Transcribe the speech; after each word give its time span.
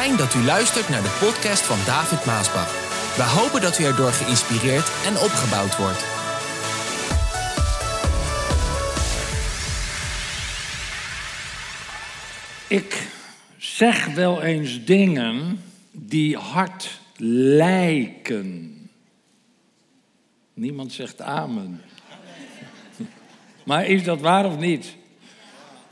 Fijn 0.00 0.16
dat 0.16 0.34
u 0.34 0.42
luistert 0.44 0.88
naar 0.88 1.02
de 1.02 1.16
podcast 1.20 1.62
van 1.62 1.78
David 1.86 2.24
Maasbach. 2.24 2.70
We 3.16 3.22
hopen 3.22 3.60
dat 3.60 3.78
u 3.78 3.84
erdoor 3.84 4.12
geïnspireerd 4.12 4.90
en 5.06 5.18
opgebouwd 5.18 5.76
wordt. 5.76 6.04
Ik 12.68 13.08
zeg 13.56 14.14
wel 14.14 14.42
eens 14.42 14.84
dingen 14.84 15.62
die 15.92 16.36
hard 16.36 17.00
lijken. 17.16 18.78
Niemand 20.54 20.92
zegt 20.92 21.20
amen. 21.20 21.82
Maar 23.64 23.86
is 23.86 24.04
dat 24.04 24.20
waar 24.20 24.46
of 24.46 24.58
niet? 24.58 24.96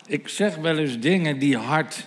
Ik 0.06 0.28
zeg 0.28 0.56
wel 0.56 0.78
eens 0.78 0.98
dingen 0.98 1.38
die 1.38 1.56
hard 1.56 2.06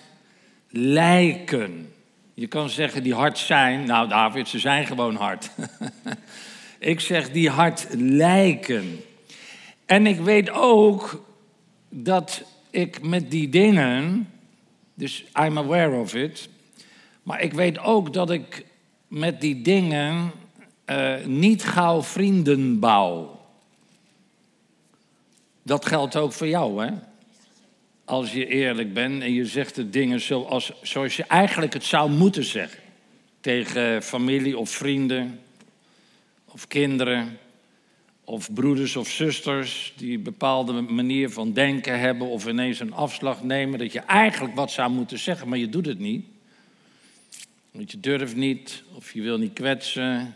lijken. 0.77 1.93
Je 2.33 2.47
kan 2.47 2.69
zeggen 2.69 3.03
die 3.03 3.13
hard 3.13 3.37
zijn. 3.37 3.85
Nou, 3.85 4.07
David, 4.07 4.47
ze 4.47 4.59
zijn 4.59 4.85
gewoon 4.85 5.15
hard. 5.15 5.49
ik 6.79 6.99
zeg 6.99 7.31
die 7.31 7.49
hard 7.49 7.87
lijken. 7.97 8.99
En 9.85 10.07
ik 10.07 10.19
weet 10.19 10.49
ook 10.49 11.25
dat 11.89 12.43
ik 12.69 13.01
met 13.01 13.31
die 13.31 13.49
dingen, 13.49 14.29
dus 14.93 15.25
I'm 15.41 15.57
aware 15.57 15.99
of 15.99 16.13
it, 16.13 16.49
maar 17.23 17.41
ik 17.41 17.53
weet 17.53 17.79
ook 17.79 18.13
dat 18.13 18.31
ik 18.31 18.65
met 19.07 19.41
die 19.41 19.61
dingen 19.61 20.31
uh, 20.85 21.25
niet 21.25 21.63
gauw 21.63 22.03
vrienden 22.03 22.79
bouw. 22.79 23.39
Dat 25.63 25.85
geldt 25.85 26.15
ook 26.15 26.33
voor 26.33 26.47
jou, 26.47 26.85
hè? 26.85 26.91
Als 28.05 28.31
je 28.31 28.47
eerlijk 28.47 28.93
bent 28.93 29.21
en 29.21 29.33
je 29.33 29.45
zegt 29.45 29.75
de 29.75 29.89
dingen 29.89 30.21
zoals, 30.21 30.71
zoals 30.81 31.15
je 31.15 31.23
eigenlijk 31.23 31.73
het 31.73 31.83
zou 31.83 32.09
moeten 32.09 32.43
zeggen. 32.43 32.79
Tegen 33.41 34.03
familie 34.03 34.57
of 34.57 34.69
vrienden 34.69 35.39
of 36.45 36.67
kinderen 36.67 37.37
of 38.23 38.53
broeders 38.53 38.95
of 38.95 39.09
zusters 39.09 39.93
die 39.97 40.17
een 40.17 40.23
bepaalde 40.23 40.81
manier 40.81 41.29
van 41.29 41.53
denken 41.53 41.99
hebben 41.99 42.27
of 42.27 42.47
ineens 42.47 42.79
een 42.79 42.93
afslag 42.93 43.43
nemen. 43.43 43.79
Dat 43.79 43.91
je 43.91 43.99
eigenlijk 43.99 44.55
wat 44.55 44.71
zou 44.71 44.91
moeten 44.91 45.19
zeggen, 45.19 45.49
maar 45.49 45.57
je 45.57 45.69
doet 45.69 45.85
het 45.85 45.99
niet. 45.99 46.25
Want 47.71 47.91
je 47.91 47.99
durft 47.99 48.35
niet 48.35 48.83
of 48.93 49.13
je 49.13 49.21
wil 49.21 49.37
niet 49.37 49.53
kwetsen 49.53 50.35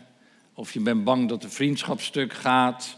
of 0.54 0.72
je 0.72 0.80
bent 0.80 1.04
bang 1.04 1.28
dat 1.28 1.42
de 1.42 1.50
vriendschap 1.50 2.00
stuk 2.00 2.32
gaat. 2.32 2.96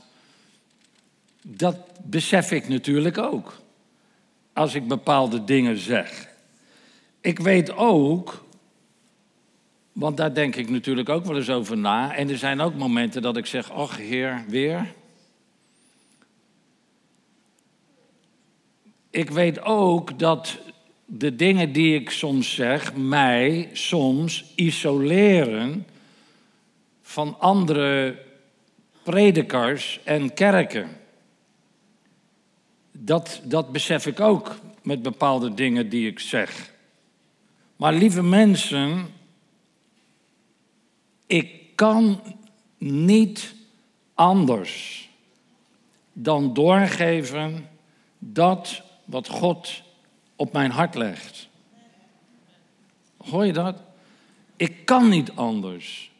Dat 1.42 1.76
besef 2.04 2.50
ik 2.50 2.68
natuurlijk 2.68 3.18
ook. 3.18 3.61
Als 4.52 4.74
ik 4.74 4.88
bepaalde 4.88 5.44
dingen 5.44 5.78
zeg. 5.78 6.28
Ik 7.20 7.38
weet 7.38 7.76
ook, 7.76 8.44
want 9.92 10.16
daar 10.16 10.34
denk 10.34 10.56
ik 10.56 10.70
natuurlijk 10.70 11.08
ook 11.08 11.24
wel 11.24 11.36
eens 11.36 11.50
over 11.50 11.78
na. 11.78 12.14
En 12.14 12.30
er 12.30 12.38
zijn 12.38 12.60
ook 12.60 12.74
momenten 12.74 13.22
dat 13.22 13.36
ik 13.36 13.46
zeg: 13.46 13.70
Ach, 13.70 13.96
Heer, 13.96 14.44
weer. 14.48 14.94
Ik 19.10 19.30
weet 19.30 19.62
ook 19.62 20.18
dat 20.18 20.58
de 21.04 21.36
dingen 21.36 21.72
die 21.72 21.94
ik 21.94 22.10
soms 22.10 22.54
zeg 22.54 22.94
mij 22.94 23.70
soms 23.72 24.52
isoleren 24.54 25.86
van 27.02 27.36
andere 27.38 28.18
predikers 29.02 30.00
en 30.04 30.34
kerken. 30.34 30.88
Dat, 32.92 33.40
dat 33.44 33.72
besef 33.72 34.06
ik 34.06 34.20
ook 34.20 34.58
met 34.82 35.02
bepaalde 35.02 35.54
dingen 35.54 35.88
die 35.88 36.08
ik 36.08 36.18
zeg. 36.18 36.72
Maar 37.76 37.92
lieve 37.92 38.22
mensen, 38.22 39.06
ik 41.26 41.76
kan 41.76 42.20
niet 42.78 43.54
anders 44.14 45.08
dan 46.12 46.54
doorgeven 46.54 47.68
dat 48.18 48.82
wat 49.04 49.28
God 49.28 49.82
op 50.36 50.52
mijn 50.52 50.70
hart 50.70 50.94
legt. 50.94 51.48
Hoor 53.16 53.46
je 53.46 53.52
dat? 53.52 53.76
Ik 54.56 54.84
kan 54.84 55.08
niet 55.08 55.30
anders 55.34 56.12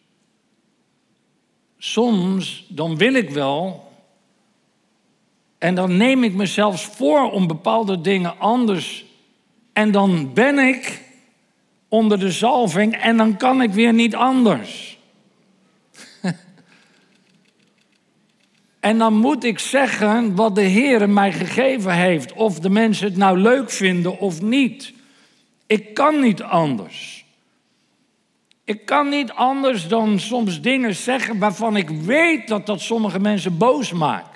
soms 1.84 2.66
dan 2.68 2.96
wil 2.96 3.14
ik 3.14 3.30
wel. 3.30 3.91
En 5.62 5.74
dan 5.74 5.96
neem 5.96 6.24
ik 6.24 6.34
mezelf 6.34 6.82
voor 6.96 7.30
om 7.30 7.46
bepaalde 7.46 8.00
dingen 8.00 8.38
anders. 8.38 9.04
En 9.72 9.90
dan 9.90 10.32
ben 10.34 10.58
ik 10.58 11.02
onder 11.88 12.18
de 12.18 12.30
zalving 12.30 12.96
en 12.96 13.16
dan 13.16 13.36
kan 13.36 13.62
ik 13.62 13.72
weer 13.72 13.92
niet 13.92 14.14
anders. 14.14 14.98
en 18.80 18.98
dan 18.98 19.14
moet 19.14 19.44
ik 19.44 19.58
zeggen 19.58 20.34
wat 20.34 20.54
de 20.54 20.62
Heer 20.62 21.08
mij 21.08 21.32
gegeven 21.32 21.94
heeft. 21.94 22.32
Of 22.32 22.60
de 22.60 22.70
mensen 22.70 23.06
het 23.06 23.16
nou 23.16 23.38
leuk 23.38 23.70
vinden 23.70 24.18
of 24.18 24.40
niet. 24.40 24.92
Ik 25.66 25.94
kan 25.94 26.20
niet 26.20 26.42
anders. 26.42 27.24
Ik 28.64 28.86
kan 28.86 29.08
niet 29.08 29.32
anders 29.32 29.88
dan 29.88 30.18
soms 30.20 30.60
dingen 30.60 30.94
zeggen 30.94 31.38
waarvan 31.38 31.76
ik 31.76 31.88
weet 31.88 32.48
dat 32.48 32.66
dat 32.66 32.80
sommige 32.80 33.20
mensen 33.20 33.58
boos 33.58 33.92
maakt. 33.92 34.31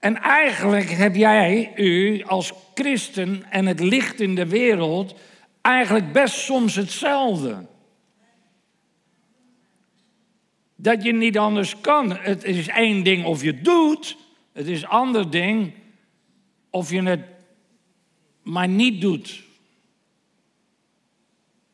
En 0.00 0.16
eigenlijk 0.16 0.90
heb 0.90 1.14
jij, 1.14 1.72
u 1.76 2.22
als 2.22 2.52
christen 2.74 3.50
en 3.50 3.66
het 3.66 3.80
licht 3.80 4.20
in 4.20 4.34
de 4.34 4.46
wereld, 4.46 5.14
eigenlijk 5.60 6.12
best 6.12 6.34
soms 6.34 6.74
hetzelfde. 6.74 7.66
Dat 10.76 11.02
je 11.02 11.12
niet 11.12 11.38
anders 11.38 11.80
kan. 11.80 12.16
Het 12.16 12.44
is 12.44 12.68
één 12.68 13.04
ding 13.04 13.24
of 13.24 13.42
je 13.42 13.60
doet, 13.60 14.16
het 14.52 14.66
is 14.66 14.82
een 14.82 14.88
ander 14.88 15.30
ding 15.30 15.72
of 16.70 16.90
je 16.90 17.02
het 17.02 17.24
maar 18.42 18.68
niet 18.68 19.00
doet 19.00 19.42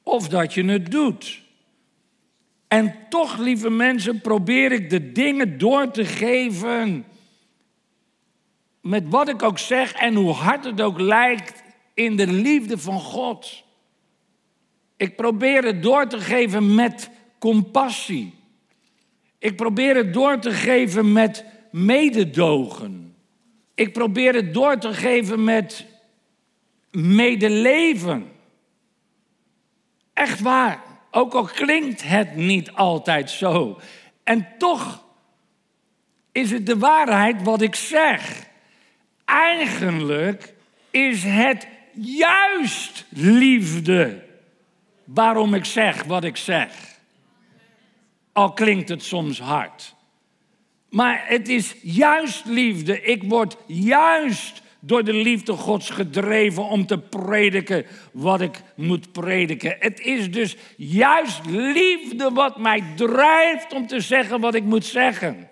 of 0.03 0.28
dat 0.28 0.54
je 0.54 0.64
het 0.64 0.91
doet. 0.91 1.43
En 2.69 2.94
toch, 3.08 3.38
lieve 3.38 3.70
mensen, 3.70 4.20
probeer 4.20 4.72
ik 4.72 4.91
de 4.91 5.12
dingen 5.12 5.58
door 5.58 5.91
te 5.91 6.04
geven. 6.04 7.04
Met 8.87 9.09
wat 9.09 9.29
ik 9.29 9.43
ook 9.43 9.59
zeg 9.59 9.93
en 9.93 10.15
hoe 10.15 10.33
hard 10.33 10.65
het 10.65 10.81
ook 10.81 11.01
lijkt 11.01 11.63
in 11.95 12.17
de 12.17 12.27
liefde 12.27 12.79
van 12.79 13.01
God. 13.01 13.65
Ik 14.97 15.17
probeer 15.17 15.65
het 15.65 15.83
door 15.83 16.07
te 16.07 16.21
geven 16.21 16.75
met 16.75 17.11
compassie. 17.39 18.35
Ik 19.39 19.57
probeer 19.57 19.97
het 19.97 20.13
door 20.13 20.39
te 20.39 20.51
geven 20.51 21.13
met 21.13 21.45
mededogen. 21.71 23.17
Ik 23.75 23.93
probeer 23.93 24.35
het 24.35 24.55
door 24.55 24.79
te 24.79 24.95
geven 24.95 25.45
met 25.45 25.87
medeleven. 26.91 28.31
Echt 30.13 30.41
waar. 30.41 30.83
Ook 31.11 31.35
al 31.35 31.45
klinkt 31.45 32.03
het 32.03 32.37
niet 32.37 32.73
altijd 32.73 33.31
zo. 33.31 33.81
En 34.23 34.49
toch 34.59 35.05
is 36.33 36.51
het 36.51 36.67
de 36.67 36.79
waarheid 36.79 37.43
wat 37.43 37.63
ik 37.63 37.75
zeg. 37.75 38.47
Eigenlijk 39.26 40.54
is 40.91 41.22
het 41.25 41.66
juist 41.92 43.04
liefde 43.09 44.25
waarom 45.04 45.54
ik 45.54 45.64
zeg 45.64 46.04
wat 46.04 46.25
ik 46.25 46.37
zeg. 46.37 46.70
Al 48.32 48.53
klinkt 48.53 48.88
het 48.88 49.03
soms 49.03 49.41
hard. 49.41 49.94
Maar 50.91 51.25
het 51.26 51.48
is 51.48 51.75
juist 51.82 52.44
liefde. 52.44 53.03
Ik 53.03 53.22
word 53.22 53.56
juist 53.67 54.62
door 54.81 55.05
de 55.05 55.12
liefde 55.12 55.52
Gods 55.52 55.90
gedreven 55.90 56.64
om 56.64 56.87
te 56.87 56.99
prediken 56.99 57.87
wat 58.12 58.40
ik 58.40 58.62
moet 58.75 59.12
prediken. 59.12 59.76
Het 59.79 60.00
is 60.00 60.31
dus 60.31 60.56
juist 60.76 61.46
liefde 61.46 62.31
wat 62.31 62.58
mij 62.58 62.84
drijft 62.96 63.72
om 63.72 63.87
te 63.87 64.00
zeggen 64.00 64.40
wat 64.40 64.55
ik 64.55 64.64
moet 64.64 64.84
zeggen. 64.84 65.49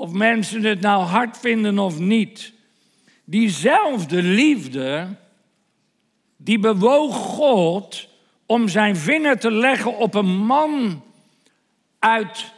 Of 0.00 0.12
mensen 0.12 0.64
het 0.64 0.80
nou 0.80 1.04
hard 1.04 1.38
vinden 1.38 1.78
of 1.78 1.98
niet. 1.98 2.52
Diezelfde 3.24 4.22
liefde, 4.22 5.16
die 6.36 6.58
bewoog 6.58 7.16
God 7.16 8.08
om 8.46 8.68
zijn 8.68 8.96
vinger 8.96 9.38
te 9.38 9.50
leggen 9.50 9.96
op 9.96 10.14
een 10.14 10.36
man 10.36 11.02
uit 11.98 12.52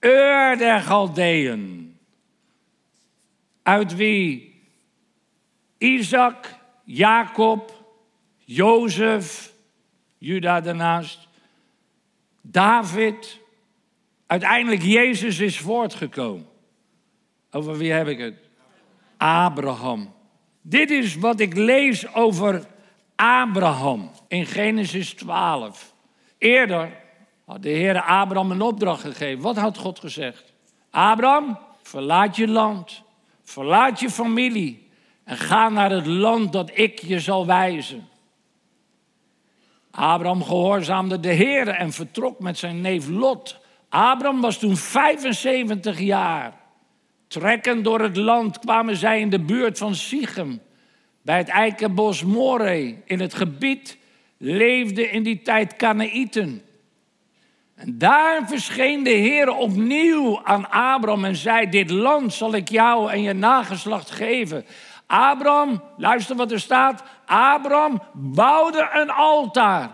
Ur 0.00 0.56
der 0.56 0.80
Galdeën. 0.80 1.96
Uit 3.62 3.96
wie 3.96 4.54
Isaac, 5.78 6.54
Jacob, 6.84 7.84
Jozef, 8.44 9.52
Juda 10.18 10.60
daarnaast, 10.60 11.28
David, 12.40 13.38
uiteindelijk 14.26 14.82
Jezus 14.82 15.38
is 15.38 15.58
voortgekomen. 15.58 16.56
Over 17.50 17.76
wie 17.76 17.92
heb 17.92 18.06
ik 18.06 18.18
het? 18.18 18.34
Abraham. 19.16 20.12
Dit 20.62 20.90
is 20.90 21.16
wat 21.16 21.40
ik 21.40 21.56
lees 21.56 22.14
over 22.14 22.66
Abraham 23.16 24.10
in 24.28 24.46
Genesis 24.46 25.14
12. 25.14 25.94
Eerder 26.38 26.92
had 27.44 27.62
de 27.62 27.68
Heer 27.68 28.02
Abraham 28.02 28.50
een 28.50 28.60
opdracht 28.60 29.00
gegeven. 29.00 29.42
Wat 29.42 29.56
had 29.56 29.78
God 29.78 29.98
gezegd? 29.98 30.52
Abraham, 30.90 31.58
verlaat 31.82 32.36
je 32.36 32.48
land, 32.48 33.02
verlaat 33.44 34.00
je 34.00 34.10
familie 34.10 34.88
en 35.24 35.36
ga 35.36 35.68
naar 35.68 35.90
het 35.90 36.06
land 36.06 36.52
dat 36.52 36.70
ik 36.74 36.98
je 36.98 37.20
zal 37.20 37.46
wijzen. 37.46 38.08
Abraham 39.90 40.42
gehoorzaamde 40.42 41.20
de 41.20 41.32
Heer 41.32 41.68
en 41.68 41.92
vertrok 41.92 42.40
met 42.40 42.58
zijn 42.58 42.80
neef 42.80 43.08
Lot. 43.08 43.58
Abraham 43.88 44.40
was 44.40 44.58
toen 44.58 44.76
75 44.76 46.00
jaar. 46.00 46.57
Trekkend 47.28 47.84
door 47.84 48.00
het 48.00 48.16
land 48.16 48.58
kwamen 48.58 48.96
zij 48.96 49.20
in 49.20 49.30
de 49.30 49.40
buurt 49.40 49.78
van 49.78 49.94
Sichem, 49.94 50.60
bij 51.22 51.36
het 51.36 51.48
eikenbos 51.48 52.24
Moreh. 52.24 52.94
In 53.04 53.20
het 53.20 53.34
gebied 53.34 53.98
leefden 54.36 55.10
in 55.10 55.22
die 55.22 55.42
tijd 55.42 55.76
Kanaïten. 55.76 56.62
En 57.74 57.98
daar 57.98 58.48
verscheen 58.48 59.02
de 59.02 59.10
Heer 59.10 59.50
opnieuw 59.50 60.44
aan 60.44 60.70
Abraham 60.70 61.24
en 61.24 61.36
zei: 61.36 61.68
Dit 61.68 61.90
land 61.90 62.32
zal 62.32 62.54
ik 62.54 62.68
jou 62.68 63.10
en 63.10 63.22
je 63.22 63.32
nageslacht 63.32 64.10
geven. 64.10 64.66
Abraham, 65.06 65.82
luister 65.96 66.36
wat 66.36 66.52
er 66.52 66.60
staat. 66.60 67.02
Abraham 67.26 68.02
bouwde 68.12 68.90
een 68.92 69.10
altaar 69.10 69.90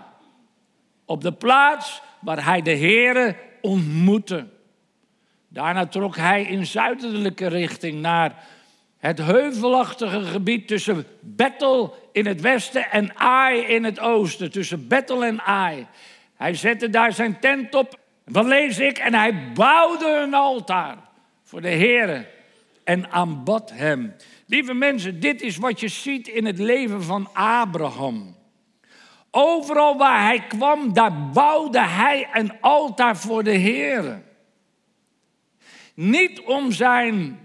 op 1.05 1.21
de 1.21 1.33
plaats 1.33 2.03
waar 2.21 2.45
hij 2.45 2.63
de 2.63 2.77
Heere 2.77 3.37
ontmoette. 3.61 4.54
Daarna 5.55 5.87
trok 5.87 6.17
hij 6.17 6.43
in 6.43 6.67
zuidelijke 6.67 7.47
richting 7.47 8.01
naar 8.01 8.45
het 8.99 9.19
heuvelachtige 9.19 10.21
gebied 10.21 10.69
tussen 10.69 11.07
Bethel 11.21 12.09
in 12.13 12.27
het 12.27 12.41
westen 12.41 12.91
en 12.91 13.17
Ai 13.17 13.61
in 13.61 13.85
het 13.85 14.01
oosten. 14.01 14.51
Tussen 14.51 14.89
Bethel 14.89 15.25
en 15.25 15.41
Ai. 15.41 15.87
Hij 16.37 16.55
zette 16.55 16.91
daar 16.91 17.13
zijn 17.13 17.41
tent 17.41 17.75
op. 17.75 17.99
Wat 18.25 18.47
lees 18.47 18.79
ik? 18.79 18.99
En 18.99 19.15
hij 19.15 19.53
bouwde 19.53 20.21
een 20.23 20.35
altaar 20.35 20.97
voor 21.43 21.61
de 21.61 21.69
Heere 21.69 22.27
en 22.85 23.11
aanbad 23.11 23.71
hem. 23.75 24.15
Lieve 24.47 24.75
mensen, 24.75 25.21
dit 25.21 25.43
is 25.43 25.57
wat 25.57 25.81
je 25.81 25.89
ziet 25.89 26.29
in 26.29 26.45
het 26.45 26.59
leven 26.59 27.03
van 27.03 27.29
Abraham. 27.33 28.37
Overal 29.31 29.97
waar 29.97 30.23
hij 30.23 30.41
kwam, 30.49 30.93
daar 30.93 31.31
bouwde 31.33 31.81
hij 31.81 32.29
een 32.33 32.53
altaar 32.61 33.17
voor 33.17 33.45
de 33.45 33.51
Heer. 33.51 34.23
Niet 35.95 36.41
om 36.41 36.73
zijn 36.73 37.39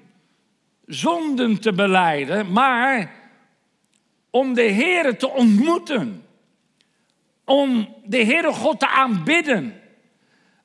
zonden 0.86 1.60
te 1.60 1.74
beleiden, 1.74 2.52
maar 2.52 3.12
om 4.30 4.54
de 4.54 4.62
Heer 4.62 5.18
te 5.18 5.30
ontmoeten. 5.30 6.24
Om 7.46 7.96
de 8.06 8.24
Heere 8.24 8.52
God 8.52 8.80
te 8.80 8.88
aanbidden. 8.88 9.82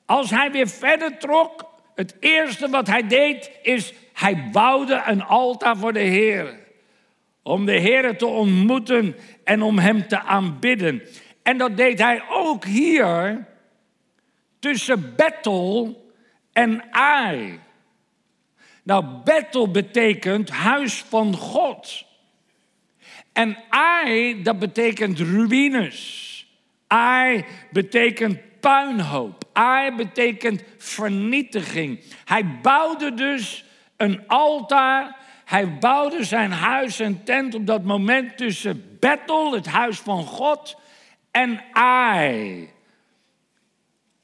Als 0.06 0.30
hij 0.30 0.50
weer 0.50 0.68
verder 0.68 1.18
trok, 1.18 1.64
het 1.94 2.16
eerste 2.20 2.68
wat 2.68 2.86
hij 2.86 3.06
deed 3.06 3.50
is, 3.62 3.92
hij 4.12 4.50
bouwde 4.52 5.02
een 5.06 5.22
altaar 5.22 5.76
voor 5.76 5.92
de 5.92 6.00
Heer. 6.00 6.58
Om 7.42 7.66
de 7.66 7.78
Heer 7.78 8.18
te 8.18 8.26
ontmoeten 8.26 9.16
en 9.44 9.62
om 9.62 9.78
hem 9.78 10.08
te 10.08 10.20
aanbidden. 10.20 11.02
En 11.42 11.58
dat 11.58 11.76
deed 11.76 11.98
hij 11.98 12.22
ook 12.28 12.64
hier 12.64 13.46
tussen 14.58 15.14
Bethel 15.16 16.02
en 16.52 16.82
Ai. 16.90 17.60
Nou, 18.84 19.04
Bethel 19.24 19.70
betekent 19.70 20.50
huis 20.50 20.94
van 20.94 21.36
God. 21.36 22.04
En 23.32 23.56
Ai, 23.68 24.42
dat 24.42 24.58
betekent 24.58 25.18
ruïnes. 25.18 26.30
Ai 26.86 27.44
betekent 27.70 28.38
puinhoop. 28.60 29.44
Ai 29.52 29.94
betekent 29.94 30.62
vernietiging. 30.78 32.00
Hij 32.24 32.60
bouwde 32.62 33.14
dus 33.14 33.64
een 33.96 34.28
altaar. 34.28 35.16
Hij 35.44 35.78
bouwde 35.78 36.24
zijn 36.24 36.52
huis 36.52 37.00
en 37.00 37.24
tent 37.24 37.54
op 37.54 37.66
dat 37.66 37.84
moment 37.84 38.36
tussen 38.36 38.96
Bethel, 39.00 39.52
het 39.52 39.66
huis 39.66 39.98
van 39.98 40.24
God, 40.24 40.76
en 41.30 41.62
Ai. 41.72 42.68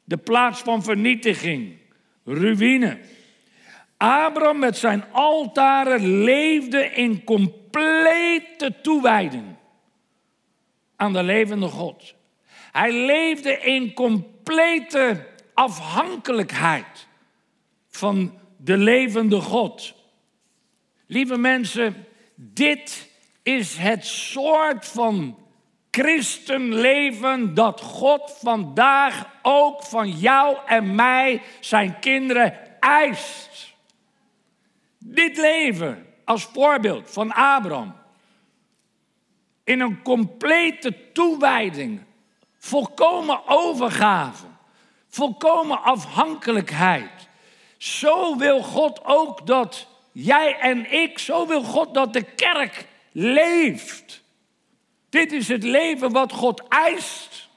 De 0.05 0.17
plaats 0.17 0.61
van 0.61 0.83
vernietiging, 0.83 1.77
ruïne. 2.25 2.99
Abraham 4.03 4.59
met 4.59 4.77
zijn 4.77 5.05
altaren 5.13 6.23
leefde 6.23 6.85
in 6.85 7.25
complete 7.25 8.75
toewijding 8.83 9.57
aan 10.97 11.13
de 11.13 11.23
levende 11.23 11.67
God. 11.67 12.15
Hij 12.73 12.93
leefde 12.93 13.59
in 13.59 13.95
complete 13.95 15.27
afhankelijkheid 15.55 17.07
van 17.89 18.39
de 18.57 18.77
levende 18.77 19.41
God. 19.41 19.95
Lieve 21.07 21.37
mensen, 21.37 22.07
dit 22.35 23.11
is 23.43 23.77
het 23.77 24.07
soort 24.07 24.87
van 24.87 25.39
christenleven 25.91 27.55
dat 27.55 27.81
God 27.81 28.37
vandaag 28.43 29.27
ook 29.43 29.83
van 29.83 30.11
jou 30.11 30.57
en 30.67 30.95
mij, 30.95 31.43
zijn 31.61 31.99
kinderen, 31.99 32.79
eist. 32.81 33.70
Dit 35.05 35.37
leven 35.37 36.07
als 36.25 36.45
voorbeeld 36.45 37.11
van 37.11 37.33
Abraham. 37.33 37.95
In 39.65 39.81
een 39.81 40.03
complete 40.03 41.13
toewijding, 41.13 42.01
volkomen 42.59 43.41
overgave, 43.47 44.47
volkomen 45.09 45.83
afhankelijkheid. 45.83 47.29
Zo 47.77 48.37
wil 48.37 48.63
God 48.63 49.05
ook 49.05 49.47
dat 49.47 49.87
jij 50.13 50.59
en 50.59 50.93
ik, 50.93 51.19
zo 51.19 51.47
wil 51.47 51.63
God 51.63 51.95
dat 51.95 52.13
de 52.13 52.23
kerk 52.23 52.87
leeft. 53.13 54.23
Dit 55.09 55.33
is 55.33 55.49
het 55.49 55.63
leven 55.63 56.13
wat 56.13 56.33
God 56.33 56.69
eist. 56.69 57.49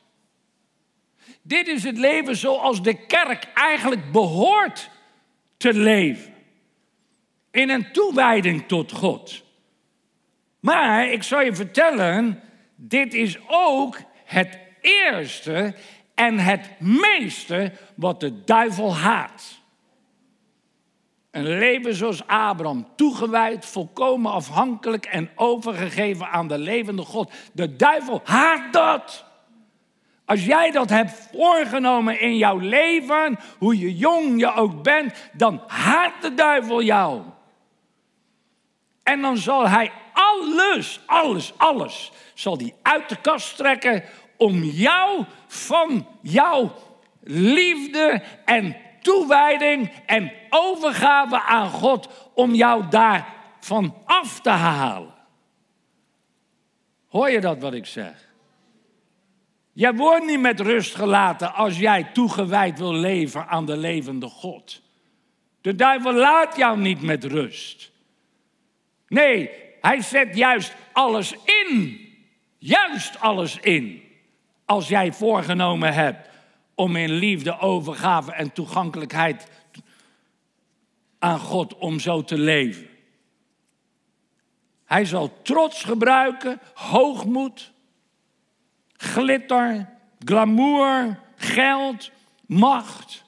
Dit 1.42 1.68
is 1.68 1.84
het 1.84 1.98
leven 1.98 2.36
zoals 2.36 2.82
de 2.82 3.06
kerk 3.06 3.48
eigenlijk 3.54 4.12
behoort 4.12 4.90
te 5.58 5.74
leven. 5.74 6.33
In 7.54 7.70
een 7.70 7.92
toewijding 7.92 8.68
tot 8.68 8.92
God. 8.92 9.44
Maar 10.60 11.08
ik 11.08 11.24
zal 11.24 11.42
je 11.42 11.56
vertellen, 11.56 12.42
dit 12.76 13.14
is 13.14 13.38
ook 13.48 13.98
het 14.26 14.58
eerste 14.82 15.76
en 16.16 16.40
het 16.40 16.70
meeste 16.80 17.72
wat 17.96 18.20
de 18.20 18.44
duivel 18.44 18.96
haat. 18.96 19.62
Een 21.32 21.58
leven 21.58 21.96
zoals 21.96 22.28
Abraham, 22.28 22.88
toegewijd, 22.96 23.66
volkomen 23.66 24.32
afhankelijk 24.32 25.06
en 25.06 25.30
overgegeven 25.36 26.30
aan 26.30 26.48
de 26.48 26.58
levende 26.58 27.02
God. 27.02 27.32
De 27.54 27.76
duivel 27.76 28.22
haat 28.24 28.74
dat. 28.74 29.26
Als 30.26 30.46
jij 30.46 30.72
dat 30.72 30.90
hebt 30.90 31.30
voorgenomen 31.32 32.20
in 32.20 32.38
jouw 32.38 32.58
leven, 32.58 33.40
hoe 33.58 33.80
je 33.80 33.98
jong 33.98 34.40
je 34.40 34.54
ook 34.54 34.84
bent, 34.84 35.30
dan 35.34 35.62
haat 35.68 36.22
de 36.22 36.34
duivel 36.34 36.82
jou. 36.82 37.22
En 39.04 39.22
dan 39.22 39.38
zal 39.38 39.70
hij 39.70 39.92
alles, 40.14 41.00
alles, 41.06 41.54
alles, 41.58 42.12
zal 42.34 42.58
hij 42.58 42.74
uit 42.82 43.10
de 43.10 43.22
kast 43.22 43.58
trekken 43.58 44.04
om 44.38 44.64
jou 44.64 45.26
van 45.48 46.08
jouw 46.22 46.72
liefde 47.24 48.24
en 48.46 48.76
toewijding 49.02 49.92
en 50.06 50.32
overgave 50.50 51.42
aan 51.42 51.70
God 51.70 52.32
om 52.34 52.54
jou 52.54 52.84
daarvan 52.90 53.96
af 54.06 54.40
te 54.40 54.50
halen. 54.50 55.14
Hoor 57.08 57.30
je 57.30 57.42
dat 57.42 57.60
wat 57.60 57.74
ik 57.74 57.86
zeg? 57.86 58.32
Jij 59.74 59.94
wordt 59.94 60.26
niet 60.26 60.40
met 60.40 60.60
rust 60.60 60.96
gelaten 60.96 61.54
als 61.54 61.78
jij 61.78 62.04
toegewijd 62.04 62.80
wil 62.80 62.94
leven 62.94 63.48
aan 63.48 63.66
de 63.66 63.78
levende 63.78 64.28
God. 64.28 64.82
De 65.62 65.76
duivel 65.76 66.14
laat 66.14 66.58
jou 66.58 66.80
niet 66.80 67.02
met 67.02 67.24
rust. 67.24 67.92
Nee, 69.14 69.50
hij 69.82 70.02
zet 70.02 70.36
juist 70.36 70.76
alles 70.92 71.36
in. 71.66 72.00
Juist 72.58 73.20
alles 73.20 73.58
in. 73.58 74.04
Als 74.66 74.88
jij 74.88 75.14
voorgenomen 75.14 75.94
hebt 75.94 76.30
om 76.76 76.96
in 76.96 77.12
liefde, 77.12 77.60
overgave 77.60 78.32
en 78.32 78.54
toegankelijkheid 78.54 79.48
aan 81.20 81.40
God 81.40 81.78
om 81.78 82.00
zo 82.00 82.24
te 82.24 82.38
leven. 82.38 82.88
Hij 84.86 85.06
zal 85.06 85.42
trots 85.42 85.84
gebruiken, 85.84 86.60
hoogmoed, 86.74 87.72
glitter, 88.94 89.90
glamour, 90.26 91.20
geld, 91.36 92.12
macht, 92.46 93.26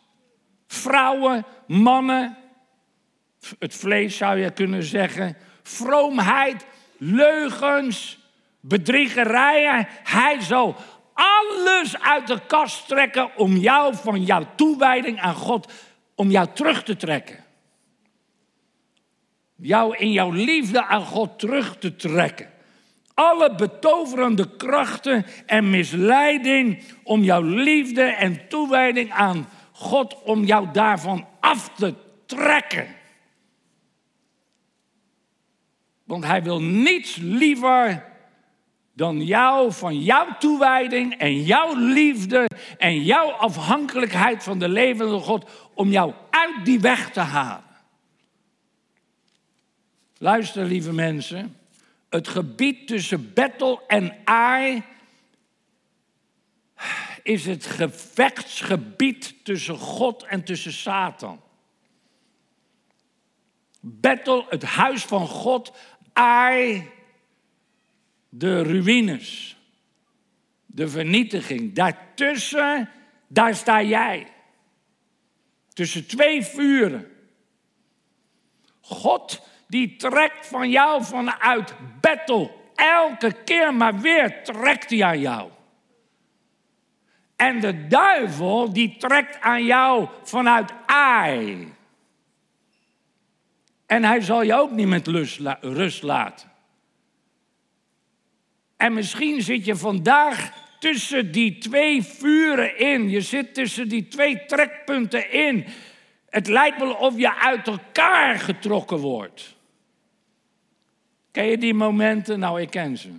vrouwen, 0.67 1.45
mannen, 1.67 2.37
het 3.59 3.75
vlees 3.75 4.17
zou 4.17 4.39
je 4.39 4.51
kunnen 4.51 4.83
zeggen, 4.83 5.37
vroomheid, 5.67 6.65
leugens, 6.97 8.17
bedriegerijen. 8.59 9.87
Hij 10.03 10.41
zal 10.41 10.75
alles 11.13 12.01
uit 12.01 12.27
de 12.27 12.39
kast 12.47 12.87
trekken 12.87 13.37
om 13.37 13.57
jou 13.57 13.95
van 13.95 14.23
jouw 14.23 14.47
toewijding 14.55 15.19
aan 15.19 15.35
God, 15.35 15.71
om 16.15 16.29
jou 16.29 16.47
terug 16.53 16.83
te 16.83 16.95
trekken. 16.95 17.43
Jou 19.55 19.97
in 19.97 20.11
jouw 20.11 20.31
liefde 20.31 20.85
aan 20.85 21.05
God 21.05 21.39
terug 21.39 21.77
te 21.77 21.95
trekken. 21.95 22.49
Alle 23.13 23.55
betoverende 23.55 24.55
krachten 24.57 25.25
en 25.45 25.69
misleiding 25.69 26.83
om 27.03 27.23
jouw 27.23 27.41
liefde 27.41 28.03
en 28.03 28.47
toewijding 28.47 29.11
aan 29.11 29.49
God, 29.71 30.21
om 30.23 30.43
jou 30.43 30.67
daarvan 30.71 31.27
af 31.39 31.69
te 31.69 31.93
trekken. 32.25 32.87
Want 36.05 36.23
hij 36.23 36.43
wil 36.43 36.61
niets 36.61 37.15
liever 37.15 38.13
dan 38.93 39.25
jou 39.25 39.73
van 39.73 40.01
jouw 40.01 40.37
toewijding 40.39 41.13
en 41.13 41.41
jouw 41.41 41.75
liefde 41.75 42.49
en 42.77 43.03
jouw 43.03 43.31
afhankelijkheid 43.31 44.43
van 44.43 44.59
de 44.59 44.69
levende 44.69 45.19
God 45.19 45.49
om 45.73 45.89
jou 45.89 46.13
uit 46.29 46.65
die 46.65 46.79
weg 46.79 47.11
te 47.11 47.19
halen. 47.19 47.63
Luister, 50.17 50.65
lieve 50.65 50.93
mensen. 50.93 51.57
Het 52.09 52.27
gebied 52.27 52.87
tussen 52.87 53.33
Bethel 53.33 53.81
en 53.87 54.17
Ai 54.23 54.83
is 57.23 57.45
het 57.45 57.65
gevechtsgebied 57.65 59.35
tussen 59.43 59.77
God 59.77 60.23
en 60.23 60.43
tussen 60.43 60.73
Satan. 60.73 61.41
Bethel, 63.79 64.45
het 64.49 64.63
huis 64.63 65.03
van 65.03 65.27
God, 65.27 65.73
Ai, 66.15 66.89
de 68.29 68.63
ruïnes, 68.63 69.57
de 70.65 70.87
vernietiging. 70.87 71.73
Daartussen, 71.73 72.89
daar 73.27 73.55
sta 73.55 73.81
jij. 73.81 74.27
Tussen 75.73 76.07
twee 76.07 76.43
vuren. 76.43 77.11
God 78.81 79.41
die 79.67 79.95
trekt 79.95 80.47
van 80.47 80.69
jou 80.69 81.03
vanuit 81.03 81.75
Bethel. 82.01 82.71
Elke 82.75 83.43
keer 83.43 83.73
maar 83.73 83.99
weer 83.99 84.43
trekt 84.43 84.89
hij 84.89 85.03
aan 85.03 85.19
jou. 85.19 85.49
En 87.35 87.59
de 87.59 87.87
duivel 87.87 88.73
die 88.73 88.97
trekt 88.97 89.41
aan 89.41 89.65
jou 89.65 90.07
vanuit 90.23 90.71
Ai. 90.85 91.74
En 93.95 94.03
hij 94.03 94.21
zal 94.21 94.41
je 94.41 94.53
ook 94.53 94.71
niet 94.71 94.87
met 94.87 95.07
rust 95.61 96.03
laten. 96.03 96.51
En 98.77 98.93
misschien 98.93 99.41
zit 99.41 99.65
je 99.65 99.75
vandaag 99.75 100.51
tussen 100.79 101.31
die 101.31 101.57
twee 101.57 102.03
vuren 102.03 102.77
in. 102.77 103.09
Je 103.09 103.21
zit 103.21 103.53
tussen 103.53 103.89
die 103.89 104.07
twee 104.07 104.45
trekpunten 104.45 105.31
in. 105.31 105.65
Het 106.29 106.47
lijkt 106.47 106.79
wel 106.79 106.93
of 106.93 107.17
je 107.17 107.35
uit 107.35 107.67
elkaar 107.67 108.39
getrokken 108.39 108.97
wordt. 108.97 109.55
Ken 111.31 111.45
je 111.45 111.57
die 111.57 111.73
momenten? 111.73 112.39
Nou, 112.39 112.61
ik 112.61 112.69
ken 112.69 112.97
ze. 112.97 113.09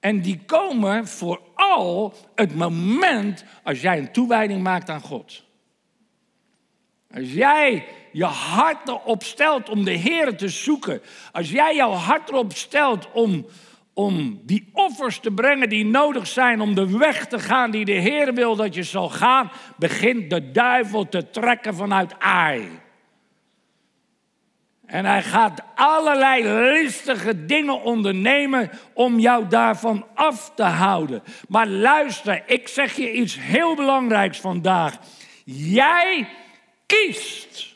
En 0.00 0.20
die 0.20 0.40
komen 0.46 1.08
vooral 1.08 2.14
het 2.34 2.54
moment 2.54 3.44
als 3.62 3.80
jij 3.80 3.98
een 3.98 4.12
toewijding 4.12 4.62
maakt 4.62 4.90
aan 4.90 5.00
God. 5.00 5.44
Als 7.14 7.32
jij 7.32 7.84
je 8.12 8.24
hart 8.24 8.88
erop 8.88 9.22
stelt 9.22 9.68
om 9.68 9.84
de 9.84 9.90
Heer 9.90 10.36
te 10.36 10.48
zoeken. 10.48 11.02
Als 11.32 11.50
jij 11.50 11.74
jouw 11.74 11.90
hart 11.90 12.28
erop 12.28 12.52
stelt 12.52 13.08
om, 13.12 13.46
om 13.94 14.40
die 14.42 14.70
offers 14.72 15.18
te 15.18 15.30
brengen 15.30 15.68
die 15.68 15.84
nodig 15.84 16.26
zijn 16.26 16.60
om 16.60 16.74
de 16.74 16.98
weg 16.98 17.26
te 17.26 17.38
gaan 17.38 17.70
die 17.70 17.84
de 17.84 17.92
Heer 17.92 18.34
wil 18.34 18.56
dat 18.56 18.74
je 18.74 18.82
zal 18.82 19.08
gaan, 19.08 19.50
begint 19.76 20.30
de 20.30 20.50
duivel 20.50 21.08
te 21.08 21.30
trekken 21.30 21.74
vanuit 21.74 22.18
Ai. 22.18 22.80
En 24.86 25.04
hij 25.04 25.22
gaat 25.22 25.62
allerlei 25.74 26.44
listige 26.72 27.44
dingen 27.44 27.82
ondernemen 27.82 28.70
om 28.94 29.18
jou 29.18 29.48
daarvan 29.48 30.06
af 30.14 30.52
te 30.54 30.62
houden. 30.62 31.22
Maar 31.48 31.66
luister, 31.66 32.42
ik 32.46 32.68
zeg 32.68 32.96
je 32.96 33.12
iets 33.12 33.36
heel 33.40 33.76
belangrijks 33.76 34.40
vandaag. 34.40 34.98
Jij 35.44 36.28
kiest. 36.86 37.71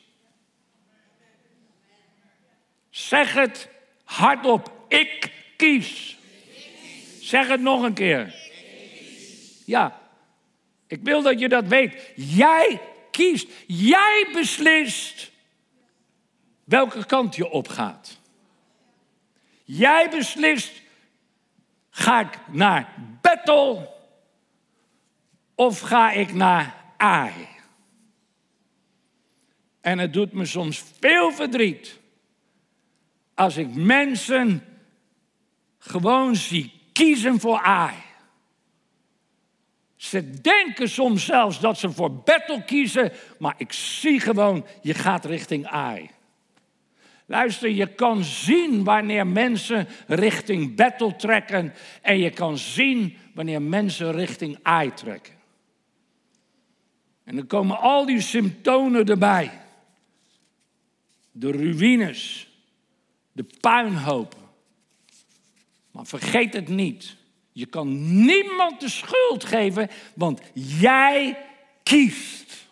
Zeg 3.06 3.32
het 3.32 3.68
hardop. 4.04 4.72
Ik 4.88 5.32
kies. 5.56 6.18
Zeg 7.20 7.48
het 7.48 7.60
nog 7.60 7.82
een 7.82 7.94
keer. 7.94 8.34
Ja, 9.64 10.00
ik 10.86 11.02
wil 11.02 11.22
dat 11.22 11.40
je 11.40 11.48
dat 11.48 11.66
weet. 11.66 12.12
Jij 12.14 12.80
kiest. 13.10 13.48
Jij 13.66 14.28
beslist 14.32 15.30
welke 16.64 17.06
kant 17.06 17.36
je 17.36 17.50
op 17.50 17.68
gaat. 17.68 18.18
Jij 19.64 20.08
beslist, 20.10 20.82
ga 21.90 22.20
ik 22.20 22.38
naar 22.46 22.94
Bethel 23.20 23.94
of 25.54 25.80
ga 25.80 26.12
ik 26.12 26.34
naar 26.34 26.84
Ai? 26.96 27.32
En 29.80 29.98
het 29.98 30.12
doet 30.12 30.32
me 30.32 30.46
soms 30.46 30.84
veel 31.00 31.32
verdriet 31.32 32.04
als 33.36 33.56
ik 33.56 33.74
mensen 33.74 34.62
gewoon 35.78 36.36
zie 36.36 36.72
kiezen 36.92 37.40
voor 37.40 37.60
Ai. 37.60 37.94
Ze 39.96 40.40
denken 40.40 40.88
soms 40.88 41.24
zelfs 41.24 41.60
dat 41.60 41.78
ze 41.78 41.90
voor 41.90 42.12
Bethel 42.12 42.62
kiezen, 42.62 43.12
maar 43.38 43.54
ik 43.56 43.72
zie 43.72 44.20
gewoon, 44.20 44.66
je 44.82 44.94
gaat 44.94 45.24
richting 45.24 45.66
Ai. 45.66 46.10
Luister, 47.26 47.70
je 47.70 47.86
kan 47.86 48.24
zien 48.24 48.84
wanneer 48.84 49.26
mensen 49.26 49.88
richting 50.06 50.76
Bethel 50.76 51.16
trekken 51.16 51.74
en 52.02 52.18
je 52.18 52.30
kan 52.30 52.58
zien 52.58 53.16
wanneer 53.34 53.62
mensen 53.62 54.12
richting 54.12 54.58
Ai 54.62 54.94
trekken. 54.94 55.34
En 57.24 57.36
dan 57.36 57.46
komen 57.46 57.78
al 57.78 58.06
die 58.06 58.20
symptomen 58.20 59.04
erbij. 59.04 59.60
De 61.32 61.50
ruïnes, 61.50 62.45
de 63.36 63.46
puinhopen. 63.60 64.38
Maar 65.90 66.06
vergeet 66.06 66.52
het 66.52 66.68
niet. 66.68 67.16
Je 67.52 67.66
kan 67.66 68.24
niemand 68.24 68.80
de 68.80 68.88
schuld 68.88 69.44
geven, 69.44 69.88
want 70.14 70.40
jij 70.52 71.38
kiest. 71.82 72.68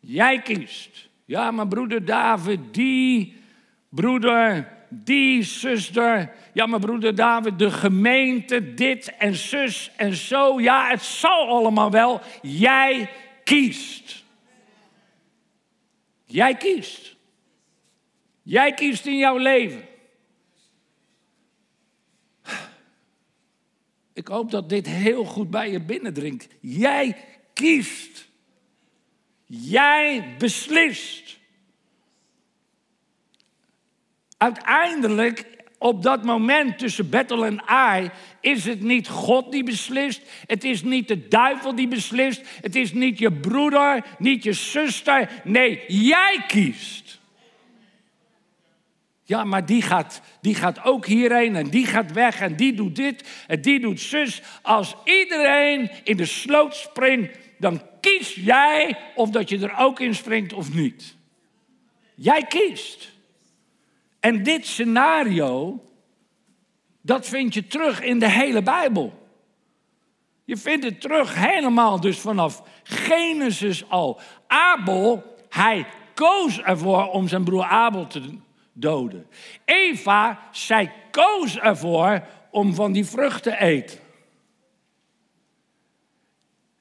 Jij 0.00 0.42
kiest. 0.42 1.08
Ja, 1.24 1.50
maar 1.50 1.68
broeder 1.68 2.04
David, 2.04 2.60
die 2.70 3.36
broeder, 3.88 4.72
die 4.88 5.42
zuster. 5.42 6.32
Ja, 6.52 6.66
maar 6.66 6.80
broeder 6.80 7.14
David, 7.14 7.58
de 7.58 7.70
gemeente, 7.70 8.74
dit 8.74 9.16
en 9.16 9.34
zus 9.34 9.90
en 9.96 10.14
zo. 10.14 10.60
Ja, 10.60 10.88
het 10.88 11.02
zal 11.02 11.48
allemaal 11.48 11.90
wel. 11.90 12.20
Jij 12.42 13.10
kiest. 13.44 14.24
Jij 16.24 16.54
kiest. 16.54 17.18
Jij 18.50 18.74
kiest 18.74 19.06
in 19.06 19.16
jouw 19.16 19.36
leven. 19.36 19.84
Ik 24.12 24.28
hoop 24.28 24.50
dat 24.50 24.68
dit 24.68 24.86
heel 24.86 25.24
goed 25.24 25.50
bij 25.50 25.70
je 25.70 25.80
binnendringt. 25.80 26.48
Jij 26.60 27.16
kiest. 27.52 28.28
Jij 29.46 30.34
beslist. 30.38 31.38
Uiteindelijk, 34.36 35.46
op 35.78 36.02
dat 36.02 36.24
moment 36.24 36.78
tussen 36.78 37.10
Bethel 37.10 37.44
en 37.44 37.62
Ai, 37.62 38.10
is 38.40 38.64
het 38.64 38.80
niet 38.80 39.08
God 39.08 39.52
die 39.52 39.64
beslist. 39.64 40.22
Het 40.46 40.64
is 40.64 40.82
niet 40.82 41.08
de 41.08 41.28
duivel 41.28 41.74
die 41.74 41.88
beslist. 41.88 42.42
Het 42.60 42.76
is 42.76 42.92
niet 42.92 43.18
je 43.18 43.32
broeder, 43.32 44.04
niet 44.18 44.42
je 44.42 44.52
zuster. 44.52 45.30
Nee, 45.44 45.84
jij 45.86 46.44
kiest. 46.46 47.19
Ja, 49.30 49.44
maar 49.44 49.66
die 49.66 49.82
gaat, 49.82 50.20
die 50.40 50.54
gaat 50.54 50.84
ook 50.84 51.06
hierheen 51.06 51.56
en 51.56 51.68
die 51.68 51.86
gaat 51.86 52.12
weg 52.12 52.40
en 52.40 52.56
die 52.56 52.74
doet 52.74 52.96
dit 52.96 53.44
en 53.46 53.60
die 53.60 53.80
doet 53.80 54.00
zus. 54.00 54.42
Als 54.62 54.94
iedereen 55.04 55.90
in 56.04 56.16
de 56.16 56.24
sloot 56.24 56.74
springt, 56.74 57.38
dan 57.58 57.82
kies 58.00 58.34
jij 58.34 58.98
of 59.14 59.30
dat 59.30 59.48
je 59.48 59.58
er 59.58 59.74
ook 59.78 60.00
in 60.00 60.14
springt 60.14 60.52
of 60.52 60.74
niet. 60.74 61.16
Jij 62.14 62.42
kiest. 62.42 63.10
En 64.20 64.42
dit 64.42 64.66
scenario, 64.66 65.82
dat 67.00 67.26
vind 67.26 67.54
je 67.54 67.66
terug 67.66 68.02
in 68.02 68.18
de 68.18 68.30
hele 68.30 68.62
Bijbel. 68.62 69.28
Je 70.44 70.56
vindt 70.56 70.84
het 70.84 71.00
terug 71.00 71.34
helemaal 71.34 72.00
dus 72.00 72.18
vanaf 72.18 72.62
Genesis 72.82 73.88
al. 73.88 74.20
Abel, 74.46 75.36
hij 75.48 75.86
koos 76.14 76.60
ervoor 76.60 77.06
om 77.06 77.28
zijn 77.28 77.44
broer 77.44 77.64
Abel 77.64 78.06
te, 78.06 78.38
doden. 78.72 79.26
Eva, 79.64 80.38
zij 80.50 80.92
koos 81.10 81.58
ervoor 81.58 82.26
om 82.50 82.74
van 82.74 82.92
die 82.92 83.04
vrucht 83.04 83.42
te 83.42 83.58
eten. 83.58 83.98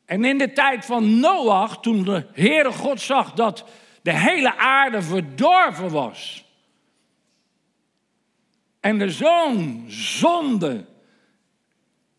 En 0.06 0.26
in 0.26 0.38
de 0.38 0.54
tijd 0.54 0.86
van 0.86 1.20
Noach, 1.20 1.80
toen 1.80 2.04
de 2.04 2.28
Heere 2.34 2.72
God 2.72 3.02
zag 3.02 3.34
dat 3.34 3.66
de 4.02 4.14
hele 4.14 4.58
aarde 4.58 5.02
verdorven 5.02 5.90
was. 5.90 6.46
En 8.80 8.98
de 8.98 9.10
zoon 9.10 9.86
zonde 9.88 10.86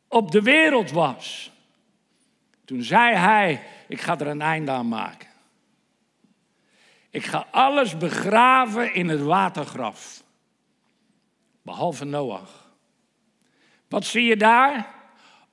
op 0.09 0.31
de 0.31 0.43
wereld 0.43 0.91
was. 0.91 1.53
Toen 2.65 2.83
zei 2.83 3.15
hij, 3.15 3.63
ik 3.89 4.01
ga 4.01 4.19
er 4.19 4.27
een 4.27 4.43
einde 4.43 4.71
aan 4.71 4.89
maken. 4.89 5.30
Ik 7.11 7.25
ga 7.25 7.47
alles 7.51 7.97
begraven 7.97 8.95
in 8.95 9.09
het 9.09 9.21
watergraf. 9.21 10.25
Behalve 11.63 12.05
Noach. 12.05 12.75
Wat 13.89 14.05
zie 14.05 14.25
je 14.25 14.37
daar? 14.37 14.95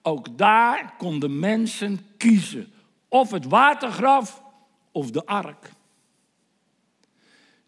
Ook 0.02 0.38
daar 0.38 0.94
konden 0.98 1.40
mensen 1.40 2.00
kiezen. 2.18 2.74
Of 3.08 3.32
het 3.32 3.46
watergraf 3.46 4.44
of 4.92 5.12
de 5.12 5.26
ark. 5.26 5.72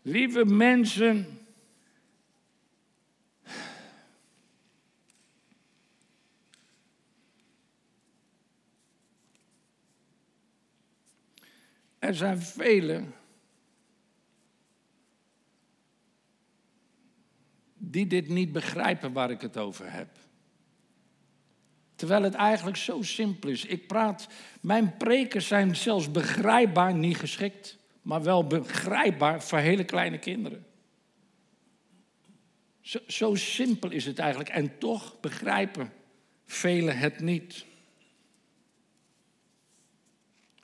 Lieve 0.02 0.46
mensen. 0.46 1.40
Er 12.00 12.16
zijn 12.16 12.42
velen 12.42 13.14
die 17.92 18.08
dit 18.08 18.28
niet 18.28 18.52
begrijpen 18.52 19.14
waar 19.14 19.32
ik 19.32 19.42
het 19.42 19.58
over 19.58 19.92
heb. 19.92 20.08
Terwijl 21.96 22.24
het 22.24 22.34
eigenlijk 22.34 22.78
zo 22.78 23.02
simpel 23.02 23.50
is. 23.50 23.66
Ik 23.66 23.88
praat, 23.88 24.28
mijn 24.62 24.98
preken 24.98 25.42
zijn 25.42 25.76
zelfs 25.76 26.12
begrijpbaar 26.12 26.94
niet 26.94 27.18
geschikt, 27.18 27.78
maar 28.02 28.24
wel 28.24 28.48
begrijpbaar 28.48 29.44
voor 29.44 29.58
hele 29.58 29.84
kleine 29.84 30.20
kinderen. 30.20 30.66
Zo, 32.82 33.00
zo 33.08 33.36
simpel 33.36 33.92
is 33.92 34.06
het 34.06 34.20
eigenlijk 34.20 34.50
en 34.50 34.78
toch 34.78 35.20
begrijpen 35.20 35.92
velen 36.46 36.98
het 36.98 37.20
niet. 37.20 37.66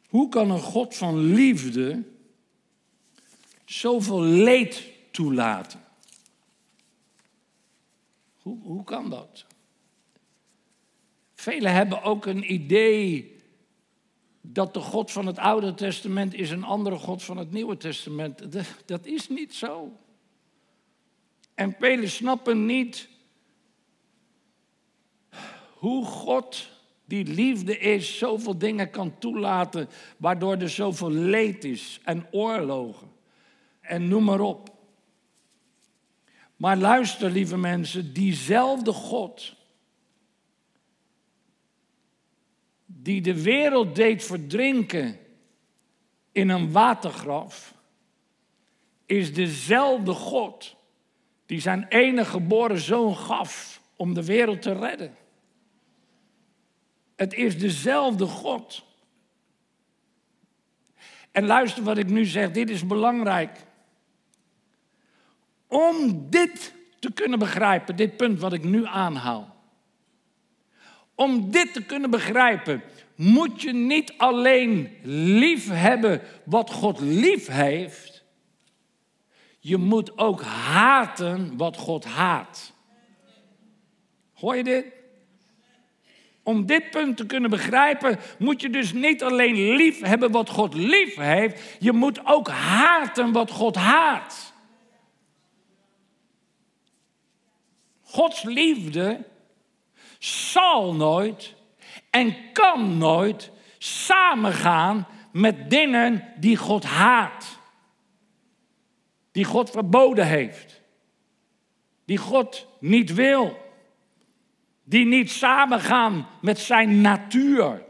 Hoe 0.07 0.29
kan 0.29 0.51
een 0.51 0.59
God 0.59 0.95
van 0.95 1.17
liefde 1.17 2.03
zoveel 3.65 4.21
leed 4.21 4.83
toelaten? 5.11 5.83
Hoe, 8.45 8.61
hoe 8.61 8.83
kan 8.83 9.09
dat? 9.09 9.45
Velen 11.33 11.73
hebben 11.73 12.01
ook 12.01 12.25
een 12.25 12.53
idee 12.53 13.35
dat 14.41 14.73
de 14.73 14.79
God 14.79 15.11
van 15.11 15.25
het 15.25 15.37
Oude 15.37 15.73
Testament 15.73 16.33
is 16.33 16.49
een 16.49 16.63
andere 16.63 16.97
God 16.97 17.23
van 17.23 17.37
het 17.37 17.51
Nieuwe 17.51 17.77
Testament. 17.77 18.41
Dat 18.85 19.05
is 19.05 19.29
niet 19.29 19.53
zo. 19.53 19.97
En 21.53 21.75
velen 21.79 22.09
snappen 22.09 22.65
niet 22.65 23.09
hoe 25.73 26.05
God 26.05 26.69
die 27.05 27.25
liefde 27.25 27.77
is, 27.77 28.17
zoveel 28.17 28.57
dingen 28.57 28.89
kan 28.89 29.17
toelaten, 29.19 29.89
waardoor 30.17 30.55
er 30.57 30.69
zoveel 30.69 31.11
leed 31.11 31.63
is 31.63 31.99
en 32.03 32.27
oorlogen 32.31 33.11
en 33.81 34.07
noem 34.07 34.23
maar 34.23 34.39
op. 34.39 34.74
Maar 36.55 36.77
luister, 36.77 37.29
lieve 37.29 37.57
mensen, 37.57 38.13
diezelfde 38.13 38.91
God 38.91 39.55
die 42.85 43.21
de 43.21 43.41
wereld 43.41 43.95
deed 43.95 44.23
verdrinken 44.23 45.19
in 46.31 46.49
een 46.49 46.71
watergraf, 46.71 47.73
is 49.05 49.33
dezelfde 49.33 50.11
God 50.13 50.75
die 51.45 51.61
zijn 51.61 51.85
enige 51.89 52.29
geboren 52.29 52.79
zoon 52.79 53.15
gaf 53.17 53.81
om 53.95 54.13
de 54.13 54.25
wereld 54.25 54.61
te 54.61 54.73
redden. 54.73 55.15
Het 57.15 57.33
is 57.33 57.59
dezelfde 57.59 58.25
God. 58.25 58.83
En 61.31 61.45
luister 61.45 61.83
wat 61.83 61.97
ik 61.97 62.09
nu 62.09 62.25
zeg, 62.25 62.51
dit 62.51 62.69
is 62.69 62.87
belangrijk. 62.87 63.64
Om 65.75 66.29
dit 66.29 66.73
te 66.99 67.11
kunnen 67.11 67.39
begrijpen, 67.39 67.95
dit 67.95 68.17
punt 68.17 68.39
wat 68.39 68.53
ik 68.53 68.63
nu 68.63 68.85
aanhaal. 68.85 69.55
Om 71.15 71.51
dit 71.51 71.73
te 71.73 71.83
kunnen 71.83 72.09
begrijpen, 72.09 72.83
moet 73.15 73.61
je 73.61 73.73
niet 73.73 74.13
alleen 74.17 74.97
lief 75.39 75.69
hebben 75.69 76.21
wat 76.43 76.71
God 76.71 76.99
lief 76.99 77.47
heeft. 77.47 78.23
Je 79.59 79.77
moet 79.77 80.17
ook 80.17 80.41
haten 80.41 81.57
wat 81.57 81.77
God 81.77 82.05
haat. 82.05 82.73
Hoor 84.33 84.55
je 84.55 84.63
dit? 84.63 84.85
Om 86.43 86.65
dit 86.65 86.89
punt 86.89 87.17
te 87.17 87.25
kunnen 87.25 87.49
begrijpen, 87.49 88.19
moet 88.39 88.61
je 88.61 88.69
dus 88.69 88.93
niet 88.93 89.23
alleen 89.23 89.75
lief 89.75 90.01
hebben 90.01 90.31
wat 90.31 90.49
God 90.49 90.73
lief 90.73 91.15
heeft, 91.15 91.61
je 91.79 91.91
moet 91.91 92.25
ook 92.25 92.47
haten 92.49 93.31
wat 93.31 93.51
God 93.51 93.75
haat. 93.75 94.53
Gods 98.15 98.43
liefde 98.43 99.25
zal 100.19 100.93
nooit 100.93 101.55
en 102.09 102.51
kan 102.53 102.97
nooit 102.97 103.51
samengaan 103.77 105.07
met 105.31 105.69
dingen 105.69 106.33
die 106.39 106.57
God 106.57 106.83
haat. 106.83 107.59
Die 109.31 109.43
God 109.45 109.69
verboden 109.69 110.27
heeft. 110.27 110.81
Die 112.05 112.17
God 112.17 112.67
niet 112.79 113.13
wil. 113.13 113.57
Die 114.83 115.05
niet 115.05 115.31
samengaan 115.31 116.27
met 116.41 116.59
zijn 116.59 117.01
natuur. 117.01 117.83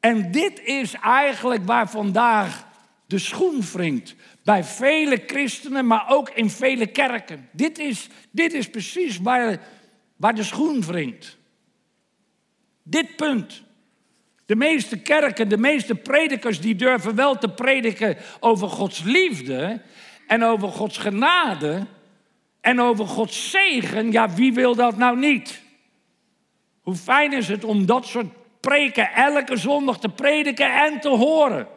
En 0.00 0.30
dit 0.30 0.60
is 0.60 0.94
eigenlijk 0.94 1.66
waar 1.66 1.90
vandaag 1.90 2.72
de 3.14 3.20
schoen 3.20 3.60
wringt. 3.72 4.14
Bij 4.44 4.64
vele 4.64 5.22
christenen, 5.26 5.86
maar 5.86 6.04
ook 6.08 6.30
in 6.30 6.50
vele 6.50 6.86
kerken. 6.86 7.48
Dit 7.52 7.78
is, 7.78 8.08
dit 8.30 8.52
is 8.52 8.70
precies 8.70 9.18
waar, 9.18 9.60
waar 10.16 10.34
de 10.34 10.42
schoen 10.42 10.82
wringt. 10.82 11.38
Dit 12.82 13.16
punt. 13.16 13.62
De 14.46 14.56
meeste 14.56 14.98
kerken, 14.98 15.48
de 15.48 15.56
meeste 15.56 15.94
predikers, 15.94 16.60
die 16.60 16.74
durven 16.74 17.14
wel 17.14 17.38
te 17.38 17.48
prediken 17.48 18.16
over 18.40 18.68
Gods 18.68 19.02
liefde 19.02 19.80
en 20.26 20.42
over 20.42 20.68
Gods 20.68 20.98
genade 20.98 21.86
en 22.60 22.80
over 22.80 23.06
Gods 23.06 23.50
zegen. 23.50 24.12
Ja, 24.12 24.34
wie 24.34 24.52
wil 24.52 24.74
dat 24.74 24.96
nou 24.96 25.18
niet? 25.18 25.62
Hoe 26.80 26.96
fijn 26.96 27.32
is 27.32 27.48
het 27.48 27.64
om 27.64 27.86
dat 27.86 28.06
soort 28.06 28.32
preken 28.60 29.12
elke 29.12 29.56
zondag 29.56 29.98
te 29.98 30.08
prediken 30.08 30.74
en 30.74 31.00
te 31.00 31.08
horen. 31.08 31.73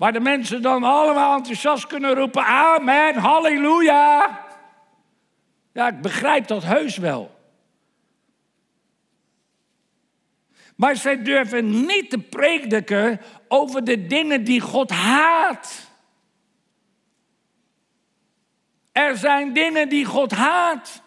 Waar 0.00 0.12
de 0.12 0.20
mensen 0.20 0.62
dan 0.62 0.84
allemaal 0.84 1.36
enthousiast 1.36 1.86
kunnen 1.86 2.14
roepen: 2.14 2.44
Amen, 2.44 3.14
halleluja. 3.14 4.40
Ja, 5.72 5.88
ik 5.88 6.00
begrijp 6.00 6.46
dat 6.46 6.62
heus 6.62 6.96
wel. 6.96 7.38
Maar 10.76 10.96
zij 10.96 11.22
durven 11.22 11.86
niet 11.86 12.10
te 12.10 12.18
prediken 12.18 13.20
over 13.48 13.84
de 13.84 14.06
dingen 14.06 14.44
die 14.44 14.60
God 14.60 14.90
haat. 14.90 15.90
Er 18.92 19.16
zijn 19.16 19.52
dingen 19.52 19.88
die 19.88 20.04
God 20.04 20.32
haat. 20.32 21.02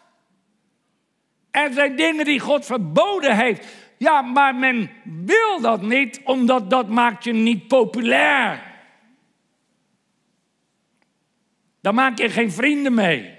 Er 1.51 1.73
zijn 1.73 1.95
dingen 1.95 2.25
die 2.25 2.39
God 2.39 2.65
verboden 2.65 3.35
heeft. 3.35 3.67
Ja, 3.97 4.21
maar 4.21 4.55
men 4.55 4.91
wil 5.03 5.61
dat 5.61 5.81
niet, 5.81 6.21
omdat 6.23 6.69
dat 6.69 6.89
maakt 6.89 7.23
je 7.23 7.33
niet 7.33 7.67
populair. 7.67 8.71
Dan 11.83 11.95
maak 11.95 12.17
je 12.17 12.29
geen 12.29 12.51
vrienden 12.51 12.93
mee. 12.93 13.35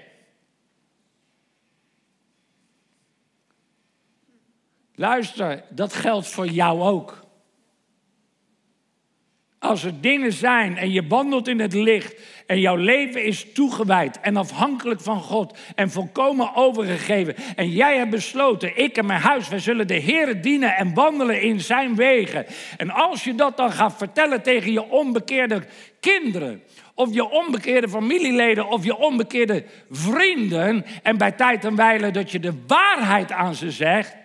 Luister, 4.95 5.63
dat 5.69 5.93
geldt 5.93 6.27
voor 6.27 6.47
jou 6.47 6.81
ook. 6.81 7.25
als 9.65 9.83
er 9.83 10.01
dingen 10.01 10.33
zijn 10.33 10.77
en 10.77 10.91
je 10.91 11.07
wandelt 11.07 11.47
in 11.47 11.59
het 11.59 11.73
licht 11.73 12.15
en 12.47 12.59
jouw 12.59 12.75
leven 12.75 13.23
is 13.23 13.53
toegewijd 13.53 14.19
en 14.19 14.37
afhankelijk 14.37 15.01
van 15.01 15.21
God 15.21 15.57
en 15.75 15.89
volkomen 15.89 16.55
overgegeven 16.55 17.35
en 17.55 17.69
jij 17.69 17.97
hebt 17.97 18.09
besloten, 18.09 18.77
ik 18.77 18.97
en 18.97 19.05
mijn 19.05 19.21
huis, 19.21 19.49
wij 19.49 19.59
zullen 19.59 19.87
de 19.87 19.93
Heer 19.93 20.41
dienen 20.41 20.75
en 20.75 20.93
wandelen 20.93 21.41
in 21.41 21.59
zijn 21.59 21.95
wegen. 21.95 22.45
En 22.77 22.89
als 22.89 23.23
je 23.23 23.35
dat 23.35 23.57
dan 23.57 23.71
gaat 23.71 23.97
vertellen 23.97 24.41
tegen 24.41 24.71
je 24.71 24.89
onbekeerde 24.89 25.63
kinderen 25.99 26.63
of 26.95 27.13
je 27.13 27.29
onbekeerde 27.29 27.89
familieleden 27.89 28.67
of 28.67 28.83
je 28.83 28.97
onbekeerde 28.97 29.65
vrienden 29.89 30.85
en 31.03 31.17
bij 31.17 31.31
tijd 31.31 31.65
en 31.65 31.75
wijle 31.75 32.11
dat 32.11 32.31
je 32.31 32.39
de 32.39 32.53
waarheid 32.67 33.31
aan 33.31 33.55
ze 33.55 33.71
zegt, 33.71 34.15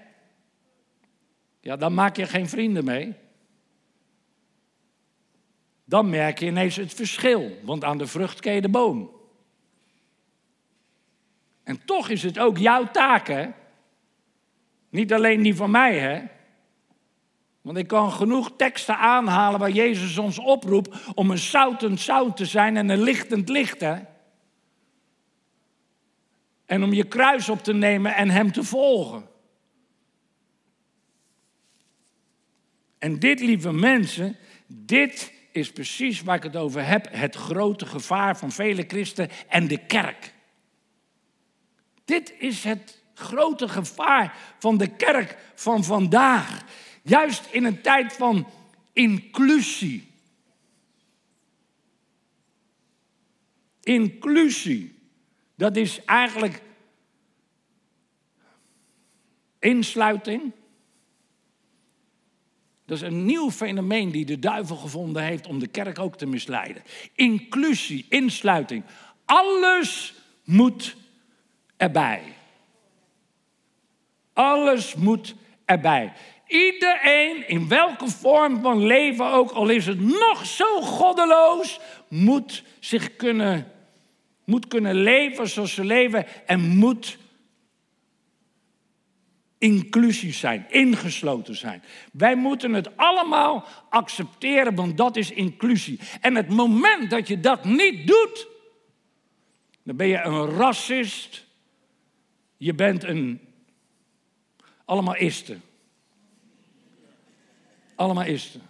ja, 1.61 1.76
dan 1.76 1.94
maak 1.94 2.16
je 2.16 2.26
geen 2.26 2.48
vrienden 2.48 2.85
mee 2.85 3.14
dan 5.90 6.11
merk 6.11 6.38
je 6.38 6.46
ineens 6.46 6.76
het 6.76 6.94
verschil. 6.94 7.59
Want 7.62 7.85
aan 7.85 7.98
de 7.98 8.06
vrucht 8.06 8.40
ken 8.40 8.52
je 8.52 8.61
de 8.61 8.68
boom. 8.68 9.11
En 11.62 11.85
toch 11.85 12.09
is 12.09 12.22
het 12.22 12.38
ook 12.38 12.59
jouw 12.59 12.90
taak, 12.90 13.26
hè? 13.26 13.48
Niet 14.90 15.12
alleen 15.12 15.42
die 15.42 15.54
van 15.54 15.70
mij, 15.70 15.98
hè? 15.98 16.22
Want 17.60 17.76
ik 17.76 17.86
kan 17.86 18.12
genoeg 18.12 18.50
teksten 18.56 18.98
aanhalen 18.98 19.60
waar 19.60 19.70
Jezus 19.70 20.18
ons 20.18 20.38
oproept 20.38 21.14
om 21.14 21.30
een 21.30 21.38
zoutend 21.38 22.00
zout 22.00 22.36
te 22.36 22.46
zijn 22.46 22.76
en 22.76 22.88
een 22.88 23.02
lichtend 23.02 23.48
licht, 23.48 23.80
hè? 23.80 23.98
En 26.66 26.82
om 26.82 26.92
je 26.92 27.04
kruis 27.04 27.48
op 27.48 27.62
te 27.62 27.72
nemen 27.72 28.14
en 28.14 28.30
Hem 28.30 28.52
te 28.52 28.64
volgen. 28.64 29.28
En 32.98 33.18
dit, 33.18 33.40
lieve 33.40 33.72
mensen, 33.72 34.36
dit 34.66 35.32
is 35.52 35.72
precies 35.72 36.22
waar 36.22 36.36
ik 36.36 36.42
het 36.42 36.56
over 36.56 36.86
heb. 36.86 37.08
Het 37.10 37.36
grote 37.36 37.86
gevaar 37.86 38.36
van 38.36 38.52
vele 38.52 38.84
christen 38.86 39.28
en 39.48 39.68
de 39.68 39.78
kerk. 39.86 40.34
Dit 42.04 42.34
is 42.38 42.64
het 42.64 43.02
grote 43.14 43.68
gevaar 43.68 44.36
van 44.58 44.78
de 44.78 44.88
kerk 44.88 45.36
van 45.54 45.84
vandaag. 45.84 46.64
Juist 47.02 47.46
in 47.50 47.64
een 47.64 47.80
tijd 47.80 48.12
van 48.12 48.46
inclusie. 48.92 50.08
Inclusie. 53.82 54.94
Dat 55.54 55.76
is 55.76 56.04
eigenlijk 56.04 56.62
insluiting. 59.58 60.52
Dat 62.84 62.96
is 62.96 63.04
een 63.04 63.24
nieuw 63.24 63.50
fenomeen 63.50 64.10
die 64.10 64.24
de 64.24 64.38
duivel 64.38 64.76
gevonden 64.76 65.22
heeft 65.22 65.46
om 65.46 65.58
de 65.58 65.66
kerk 65.66 65.98
ook 65.98 66.16
te 66.16 66.26
misleiden. 66.26 66.82
Inclusie, 67.14 68.06
insluiting. 68.08 68.84
Alles 69.24 70.14
moet 70.44 70.96
erbij. 71.76 72.22
Alles 74.32 74.94
moet 74.94 75.34
erbij. 75.64 76.12
Iedereen, 76.50 77.48
in 77.48 77.68
welke 77.68 78.08
vorm 78.08 78.60
van 78.62 78.86
leven 78.86 79.32
ook, 79.32 79.50
al 79.50 79.68
is 79.68 79.86
het 79.86 80.00
nog 80.00 80.46
zo 80.46 80.80
goddeloos, 80.80 81.80
moet 82.08 82.62
zich 82.78 83.16
kunnen, 83.16 83.72
moet 84.44 84.68
kunnen 84.68 84.94
leven 84.94 85.48
zoals 85.48 85.74
ze 85.74 85.84
leven 85.84 86.26
en 86.46 86.60
moet 86.60 87.18
inclusief 89.58 90.36
zijn, 90.36 90.66
ingesloten 90.68 91.56
zijn. 91.56 91.82
Wij 92.12 92.36
moeten 92.36 92.72
het 92.72 92.96
allemaal 92.96 93.66
accepteren, 93.90 94.74
want 94.74 94.96
dat 94.96 95.16
is 95.16 95.30
inclusie. 95.30 96.00
En 96.20 96.34
het 96.34 96.48
moment 96.48 97.10
dat 97.10 97.28
je 97.28 97.40
dat 97.40 97.64
niet 97.64 98.06
doet, 98.06 98.48
dan 99.82 99.96
ben 99.96 100.06
je 100.06 100.22
een 100.22 100.46
racist. 100.46 101.46
Je 102.56 102.74
bent 102.74 103.04
een. 103.04 103.40
Allemaal 104.84 105.16
isten. 105.16 105.62
Allemaal 108.00 108.24
isten. 108.24 108.62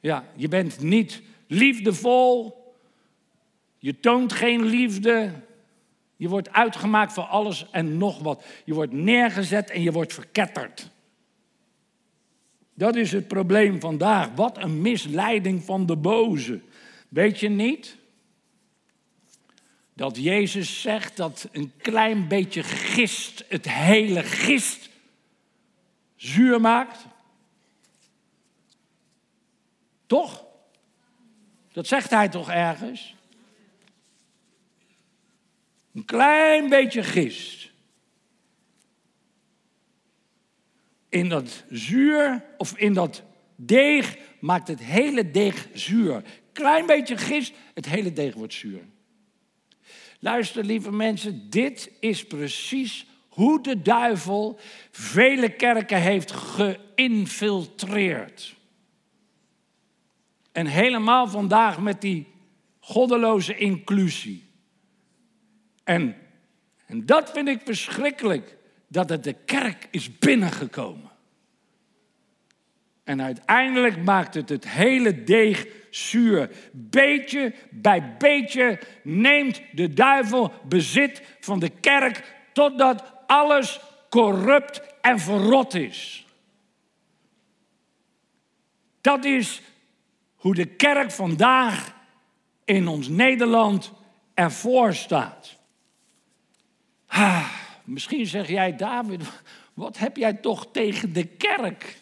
Ja, 0.00 0.24
je 0.34 0.48
bent 0.48 0.80
niet 0.80 1.22
liefdevol. 1.46 2.54
Je 3.78 4.00
toont 4.00 4.32
geen 4.32 4.64
liefde. 4.64 5.32
Je 6.16 6.28
wordt 6.28 6.52
uitgemaakt 6.52 7.12
voor 7.12 7.24
alles 7.24 7.70
en 7.70 7.98
nog 7.98 8.18
wat. 8.18 8.44
Je 8.64 8.74
wordt 8.74 8.92
neergezet 8.92 9.70
en 9.70 9.82
je 9.82 9.92
wordt 9.92 10.12
verketterd. 10.12 10.90
Dat 12.74 12.96
is 12.96 13.12
het 13.12 13.28
probleem 13.28 13.80
vandaag. 13.80 14.28
Wat 14.34 14.58
een 14.58 14.80
misleiding 14.80 15.64
van 15.64 15.86
de 15.86 15.96
boze. 15.96 16.60
Weet 17.08 17.40
je 17.40 17.48
niet 17.48 17.96
dat 19.94 20.16
Jezus 20.16 20.80
zegt 20.80 21.16
dat 21.16 21.48
een 21.52 21.72
klein 21.76 22.28
beetje 22.28 22.62
gist 22.62 23.44
het 23.48 23.70
hele 23.70 24.22
gist 24.22 24.90
zuur 26.16 26.60
maakt? 26.60 27.06
Toch? 30.06 30.44
Dat 31.72 31.86
zegt 31.86 32.10
hij 32.10 32.28
toch 32.28 32.50
ergens? 32.50 33.14
Een 35.94 36.04
klein 36.04 36.68
beetje 36.68 37.02
gist. 37.02 37.70
In 41.08 41.28
dat 41.28 41.64
zuur 41.70 42.44
of 42.56 42.76
in 42.76 42.92
dat 42.92 43.22
deeg 43.56 44.16
maakt 44.40 44.68
het 44.68 44.80
hele 44.80 45.30
deeg 45.30 45.68
zuur. 45.74 46.22
Klein 46.52 46.86
beetje 46.86 47.16
gist, 47.16 47.52
het 47.74 47.86
hele 47.86 48.12
deeg 48.12 48.34
wordt 48.34 48.54
zuur. 48.54 48.82
Luister, 50.18 50.64
lieve 50.64 50.92
mensen, 50.92 51.50
dit 51.50 51.90
is 52.00 52.26
precies 52.26 53.06
hoe 53.28 53.62
de 53.62 53.82
duivel 53.82 54.58
vele 54.90 55.56
kerken 55.56 56.00
heeft 56.00 56.32
geïnfiltreerd. 56.32 58.55
En 60.56 60.66
helemaal 60.66 61.28
vandaag 61.28 61.80
met 61.80 62.00
die 62.00 62.26
goddeloze 62.80 63.56
inclusie. 63.56 64.50
En, 65.84 66.16
en 66.86 67.06
dat 67.06 67.30
vind 67.30 67.48
ik 67.48 67.60
verschrikkelijk, 67.64 68.56
dat 68.88 69.08
het 69.08 69.24
de 69.24 69.32
kerk 69.32 69.88
is 69.90 70.18
binnengekomen. 70.18 71.10
En 73.04 73.22
uiteindelijk 73.22 74.04
maakt 74.04 74.34
het 74.34 74.48
het 74.48 74.68
hele 74.68 75.24
deeg 75.24 75.66
zuur. 75.90 76.50
Beetje 76.72 77.54
bij 77.70 78.16
beetje 78.18 78.80
neemt 79.02 79.62
de 79.72 79.92
duivel 79.92 80.52
bezit 80.68 81.22
van 81.40 81.58
de 81.58 81.70
kerk 81.70 82.34
totdat 82.52 83.12
alles 83.26 83.80
corrupt 84.10 84.82
en 85.00 85.18
verrot 85.18 85.74
is. 85.74 86.26
Dat 89.00 89.24
is 89.24 89.62
hoe 90.46 90.54
de 90.54 90.66
kerk 90.66 91.10
vandaag 91.10 91.94
in 92.64 92.88
ons 92.88 93.08
Nederland 93.08 93.92
ervoor 94.34 94.94
staat. 94.94 95.56
Misschien 97.84 98.26
zeg 98.26 98.48
jij, 98.48 98.76
David, 98.76 99.22
wat 99.74 99.98
heb 99.98 100.16
jij 100.16 100.32
toch 100.32 100.66
tegen 100.72 101.12
de 101.12 101.24
kerk? 101.24 102.00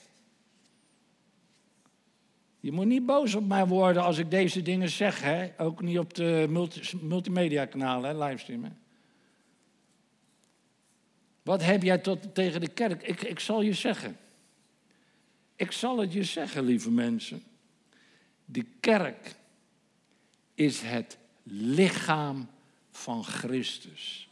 Je 2.60 2.72
moet 2.72 2.86
niet 2.86 3.06
boos 3.06 3.34
op 3.34 3.46
mij 3.46 3.66
worden 3.66 4.02
als 4.02 4.18
ik 4.18 4.30
deze 4.30 4.62
dingen 4.62 4.88
zeg, 4.88 5.20
hè? 5.20 5.48
ook 5.58 5.82
niet 5.82 5.98
op 5.98 6.14
de 6.14 6.46
multi 6.48 6.96
multimedia 7.00 7.64
kanalen, 7.64 8.18
livestreamen. 8.18 8.78
Wat 11.42 11.62
heb 11.62 11.82
jij 11.82 11.98
tot, 11.98 12.34
tegen 12.34 12.60
de 12.60 12.68
kerk? 12.68 13.02
Ik, 13.02 13.22
ik 13.22 13.40
zal 13.40 13.62
je 13.62 13.72
zeggen. 13.72 14.16
Ik 15.56 15.72
zal 15.72 15.98
het 15.98 16.12
je 16.12 16.24
zeggen, 16.24 16.64
lieve 16.64 16.90
mensen. 16.90 17.42
De 18.44 18.64
kerk 18.80 19.36
is 20.54 20.80
het 20.80 21.18
lichaam 21.42 22.48
van 22.90 23.24
Christus. 23.24 24.28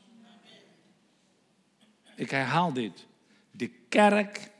Ik 2.16 2.30
herhaal 2.30 2.72
dit. 2.72 3.06
De 3.50 3.68
kerk 3.88 4.50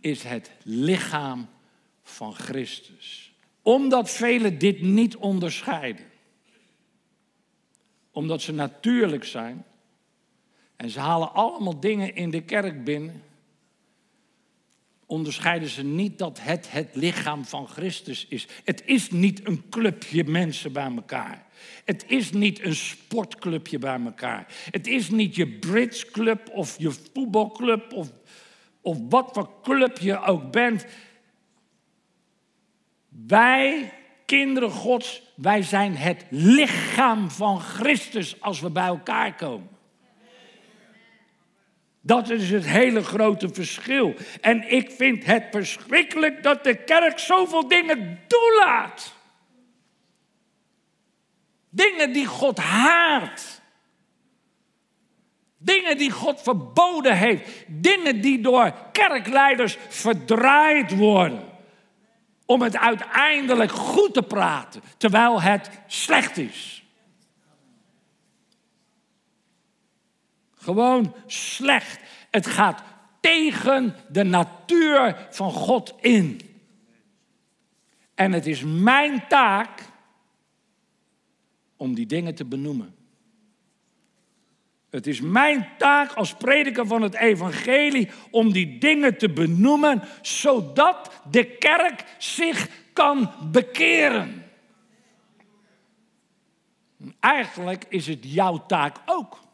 is 0.00 0.22
het 0.22 0.50
lichaam 0.62 1.48
van 2.02 2.34
Christus. 2.34 3.34
Omdat 3.62 4.10
velen 4.10 4.58
dit 4.58 4.80
niet 4.80 5.16
onderscheiden. 5.16 6.06
Omdat 8.10 8.42
ze 8.42 8.52
natuurlijk 8.52 9.24
zijn. 9.24 9.64
En 10.76 10.90
ze 10.90 11.00
halen 11.00 11.32
allemaal 11.32 11.80
dingen 11.80 12.14
in 12.14 12.30
de 12.30 12.42
kerk 12.42 12.84
binnen 12.84 13.22
onderscheiden 15.06 15.68
ze 15.68 15.84
niet 15.84 16.18
dat 16.18 16.40
het 16.40 16.70
het 16.70 16.88
lichaam 16.92 17.44
van 17.44 17.68
Christus 17.68 18.26
is. 18.28 18.46
Het 18.64 18.82
is 18.84 19.10
niet 19.10 19.46
een 19.46 19.68
clubje 19.70 20.24
mensen 20.24 20.72
bij 20.72 20.92
elkaar. 20.96 21.46
Het 21.84 22.04
is 22.06 22.32
niet 22.32 22.62
een 22.64 22.74
sportclubje 22.74 23.78
bij 23.78 24.00
elkaar. 24.04 24.46
Het 24.70 24.86
is 24.86 25.10
niet 25.10 25.34
je 25.34 25.48
bridge 25.48 26.10
club 26.10 26.48
of 26.52 26.78
je 26.78 26.90
voetbalclub 26.90 27.92
of, 27.92 28.12
of 28.80 28.98
wat 29.08 29.30
voor 29.32 29.50
club 29.62 29.98
je 29.98 30.20
ook 30.20 30.52
bent. 30.52 30.86
Wij, 33.26 33.92
kinderen 34.24 34.70
Gods, 34.70 35.22
wij 35.34 35.62
zijn 35.62 35.96
het 35.96 36.24
lichaam 36.30 37.30
van 37.30 37.60
Christus 37.60 38.40
als 38.40 38.60
we 38.60 38.70
bij 38.70 38.86
elkaar 38.86 39.34
komen. 39.34 39.75
Dat 42.06 42.30
is 42.30 42.50
het 42.50 42.66
hele 42.66 43.04
grote 43.04 43.48
verschil. 43.48 44.14
En 44.40 44.72
ik 44.72 44.90
vind 44.90 45.24
het 45.24 45.44
verschrikkelijk 45.50 46.42
dat 46.42 46.64
de 46.64 46.74
kerk 46.74 47.18
zoveel 47.18 47.68
dingen 47.68 48.20
toelaat. 48.26 49.14
Dingen 51.70 52.12
die 52.12 52.26
God 52.26 52.58
haat. 52.58 53.60
Dingen 55.58 55.98
die 55.98 56.10
God 56.10 56.42
verboden 56.42 57.16
heeft. 57.16 57.64
Dingen 57.66 58.20
die 58.20 58.40
door 58.40 58.74
kerkleiders 58.92 59.76
verdraaid 59.88 60.96
worden. 60.96 61.44
Om 62.44 62.62
het 62.62 62.76
uiteindelijk 62.78 63.72
goed 63.72 64.14
te 64.14 64.22
praten, 64.22 64.82
terwijl 64.96 65.42
het 65.42 65.70
slecht 65.86 66.36
is. 66.36 66.75
Gewoon 70.66 71.14
slecht. 71.26 72.00
Het 72.30 72.46
gaat 72.46 72.82
tegen 73.20 73.94
de 74.08 74.22
natuur 74.22 75.26
van 75.30 75.52
God 75.52 75.94
in. 76.00 76.40
En 78.14 78.32
het 78.32 78.46
is 78.46 78.62
mijn 78.64 79.28
taak 79.28 79.82
om 81.76 81.94
die 81.94 82.06
dingen 82.06 82.34
te 82.34 82.44
benoemen. 82.44 82.94
Het 84.90 85.06
is 85.06 85.20
mijn 85.20 85.68
taak 85.78 86.12
als 86.12 86.34
prediker 86.34 86.86
van 86.86 87.02
het 87.02 87.14
evangelie 87.14 88.08
om 88.30 88.52
die 88.52 88.78
dingen 88.78 89.18
te 89.18 89.30
benoemen, 89.30 90.02
zodat 90.22 91.22
de 91.30 91.44
kerk 91.44 92.04
zich 92.18 92.68
kan 92.92 93.30
bekeren. 93.50 94.44
Eigenlijk 97.20 97.84
is 97.88 98.06
het 98.06 98.32
jouw 98.32 98.66
taak 98.66 98.96
ook. 99.04 99.44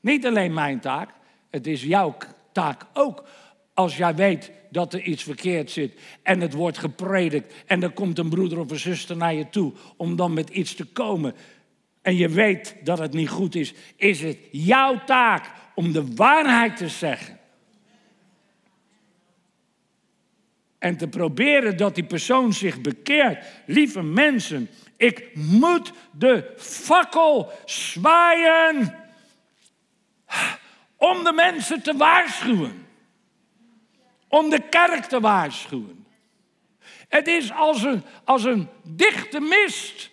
Niet 0.00 0.26
alleen 0.26 0.54
mijn 0.54 0.80
taak, 0.80 1.10
het 1.50 1.66
is 1.66 1.82
jouw 1.82 2.16
taak 2.52 2.86
ook. 2.92 3.24
Als 3.74 3.96
jij 3.96 4.14
weet 4.14 4.52
dat 4.70 4.94
er 4.94 5.02
iets 5.02 5.22
verkeerd 5.22 5.70
zit 5.70 6.00
en 6.22 6.40
het 6.40 6.52
wordt 6.52 6.78
gepredikt 6.78 7.54
en 7.66 7.82
er 7.82 7.90
komt 7.90 8.18
een 8.18 8.28
broeder 8.28 8.58
of 8.58 8.70
een 8.70 8.78
zuster 8.78 9.16
naar 9.16 9.34
je 9.34 9.48
toe 9.48 9.72
om 9.96 10.16
dan 10.16 10.32
met 10.32 10.48
iets 10.48 10.74
te 10.74 10.84
komen 10.84 11.34
en 12.02 12.16
je 12.16 12.28
weet 12.28 12.76
dat 12.82 12.98
het 12.98 13.12
niet 13.12 13.28
goed 13.28 13.54
is, 13.54 13.74
is 13.96 14.22
het 14.22 14.38
jouw 14.50 15.04
taak 15.04 15.50
om 15.74 15.92
de 15.92 16.14
waarheid 16.14 16.76
te 16.76 16.88
zeggen. 16.88 17.38
En 20.78 20.96
te 20.96 21.08
proberen 21.08 21.76
dat 21.76 21.94
die 21.94 22.04
persoon 22.04 22.52
zich 22.52 22.80
bekeert. 22.80 23.44
Lieve 23.66 24.02
mensen, 24.02 24.68
ik 24.96 25.30
moet 25.34 25.92
de 26.10 26.52
fakkel 26.56 27.52
zwaaien 27.64 28.94
om 30.96 31.24
de 31.24 31.32
mensen 31.32 31.82
te 31.82 31.96
waarschuwen. 31.96 32.86
Om 34.28 34.50
de 34.50 34.68
kerk 34.68 35.04
te 35.04 35.20
waarschuwen. 35.20 36.06
Het 37.08 37.26
is 37.26 37.52
als 37.52 37.82
een, 37.82 38.02
als 38.24 38.44
een 38.44 38.68
dichte 38.82 39.40
mist. 39.40 40.10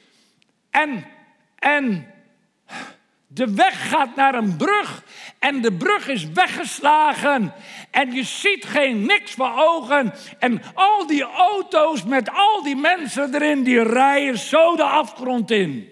En, 0.69 1.06
en 1.56 2.13
de 3.27 3.53
weg 3.53 3.89
gaat 3.89 4.15
naar 4.15 4.36
een 4.36 4.58
brug 4.58 5.03
en 5.39 5.62
de 5.62 5.73
brug 5.73 6.08
is 6.08 6.30
weggeslagen 6.30 7.53
en 7.91 8.12
je 8.12 8.23
ziet 8.23 8.65
geen 8.65 9.06
niks 9.06 9.32
voor 9.32 9.53
ogen 9.56 10.13
en 10.39 10.62
al 10.73 11.08
die 11.08 11.23
auto's 11.23 12.03
met 12.03 12.30
al 12.30 12.63
die 12.63 12.75
mensen 12.75 13.36
erin 13.36 13.63
die 13.63 13.84
rijden 13.84 14.38
zo 14.38 14.75
de 14.75 14.84
afgrond 14.84 15.51
in. 15.51 15.91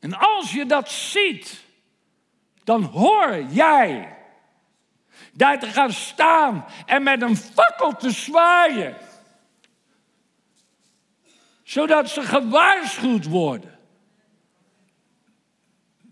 En 0.00 0.14
als 0.14 0.52
je 0.52 0.66
dat 0.66 0.90
ziet, 0.90 1.62
dan 2.64 2.82
hoor 2.82 3.42
jij 3.48 4.16
daar 5.32 5.58
te 5.58 5.66
gaan 5.66 5.92
staan 5.92 6.64
en 6.86 7.02
met 7.02 7.22
een 7.22 7.36
fakkel 7.36 7.96
te 7.96 8.10
zwaaien. 8.10 8.96
Zodat 11.62 12.08
ze 12.08 12.22
gewaarschuwd 12.22 13.24
worden. 13.24 13.78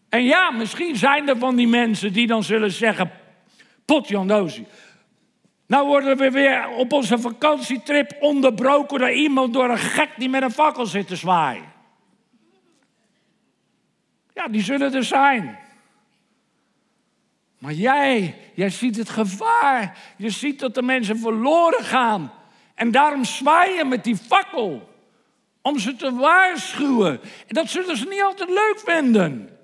En 0.09 0.25
ja, 0.25 0.51
misschien 0.51 0.97
zijn 0.97 1.29
er 1.29 1.39
van 1.39 1.57
die 1.57 1.69
mensen 1.69 2.13
die 2.13 2.27
dan 2.27 2.45
zullen 2.45 2.71
zeggen: 2.71 3.11
Potjandozie. 3.85 4.67
Nou 5.67 5.87
worden 5.87 6.17
we 6.17 6.31
weer 6.31 6.69
op 6.69 6.93
onze 6.93 7.19
vakantietrip 7.19 8.17
onderbroken 8.21 8.99
door 8.99 9.11
iemand, 9.11 9.53
door 9.53 9.71
een 9.71 9.79
gek 9.79 10.11
die 10.17 10.29
met 10.29 10.43
een 10.43 10.51
fakkel 10.51 10.87
zit 10.87 11.07
te 11.07 11.17
zwaaien. 11.17 11.73
Ja, 14.35 14.49
die 14.49 14.63
zullen 14.63 14.95
er 14.95 15.05
zijn. 15.05 15.59
Maar 17.61 17.73
jij, 17.73 18.35
jij 18.55 18.71
ziet 18.71 18.97
het 18.97 19.11
gevaar. 19.11 19.99
Je 20.17 20.31
ziet 20.31 20.61
dat 20.61 20.75
de 20.75 20.83
mensen 20.83 21.19
verloren 21.19 21.85
gaan. 21.85 22.33
En 22.75 22.91
daarom 22.91 23.25
zwaai 23.25 23.77
je 23.77 23.85
met 23.85 24.05
die 24.05 24.17
fakkel. 24.17 24.89
Om 25.63 25.79
ze 25.79 25.97
te 25.97 26.15
waarschuwen. 26.15 27.21
En 27.23 27.55
dat 27.55 27.69
zullen 27.69 27.97
ze 27.97 28.09
niet 28.09 28.23
altijd 28.23 28.49
leuk 28.49 28.83
vinden. 28.85 29.59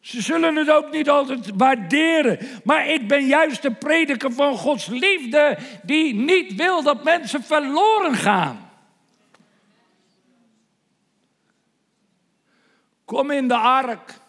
Ze 0.00 0.22
zullen 0.22 0.56
het 0.56 0.70
ook 0.70 0.90
niet 0.90 1.08
altijd 1.08 1.50
waarderen. 1.56 2.38
Maar 2.64 2.88
ik 2.88 3.08
ben 3.08 3.26
juist 3.26 3.62
de 3.62 3.72
prediker 3.72 4.32
van 4.32 4.56
Gods 4.56 4.86
liefde. 4.86 5.58
Die 5.82 6.14
niet 6.14 6.54
wil 6.54 6.82
dat 6.82 7.04
mensen 7.04 7.42
verloren 7.42 8.14
gaan. 8.14 8.70
Kom 13.04 13.30
in 13.30 13.48
de 13.48 13.56
ark. 13.56 14.20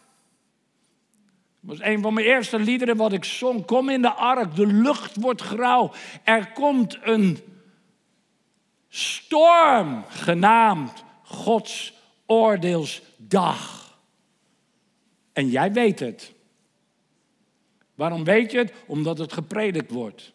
Was 1.64 1.82
een 1.82 2.02
van 2.02 2.14
mijn 2.14 2.26
eerste 2.26 2.60
liederen 2.60 2.98
wat 2.98 3.14
ik 3.14 3.24
zong. 3.24 3.66
Kom 3.66 3.90
in 3.90 4.02
de 4.02 4.14
ark, 4.14 4.56
de 4.56 4.68
lucht 4.68 5.16
wordt 5.16 5.42
grauw. 5.42 5.92
Er 6.24 6.52
komt 6.52 6.98
een 7.02 7.38
storm 8.90 10.04
genaamd 10.08 11.04
Gods 11.24 11.94
oordeelsdag. 12.26 13.98
En 15.34 15.50
jij 15.50 15.72
weet 15.74 16.00
het. 16.00 16.34
Waarom 17.96 18.24
weet 18.24 18.52
je 18.52 18.58
het? 18.58 18.74
Omdat 18.86 19.18
het 19.18 19.34
gepredikt 19.34 19.92
wordt. 19.92 20.34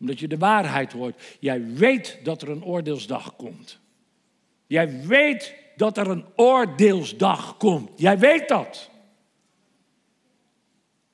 Omdat 0.00 0.20
je 0.20 0.28
de 0.28 0.38
waarheid 0.38 0.92
hoort. 0.92 1.36
Jij 1.40 1.66
weet 1.66 2.18
dat 2.22 2.42
er 2.42 2.48
een 2.48 2.64
oordeelsdag 2.64 3.36
komt. 3.36 3.80
Jij 4.66 5.06
weet 5.06 5.54
dat 5.76 5.96
er 5.96 6.08
een 6.08 6.24
oordeelsdag 6.36 7.56
komt. 7.56 7.90
Jij 7.96 8.18
weet 8.18 8.48
dat. 8.48 8.90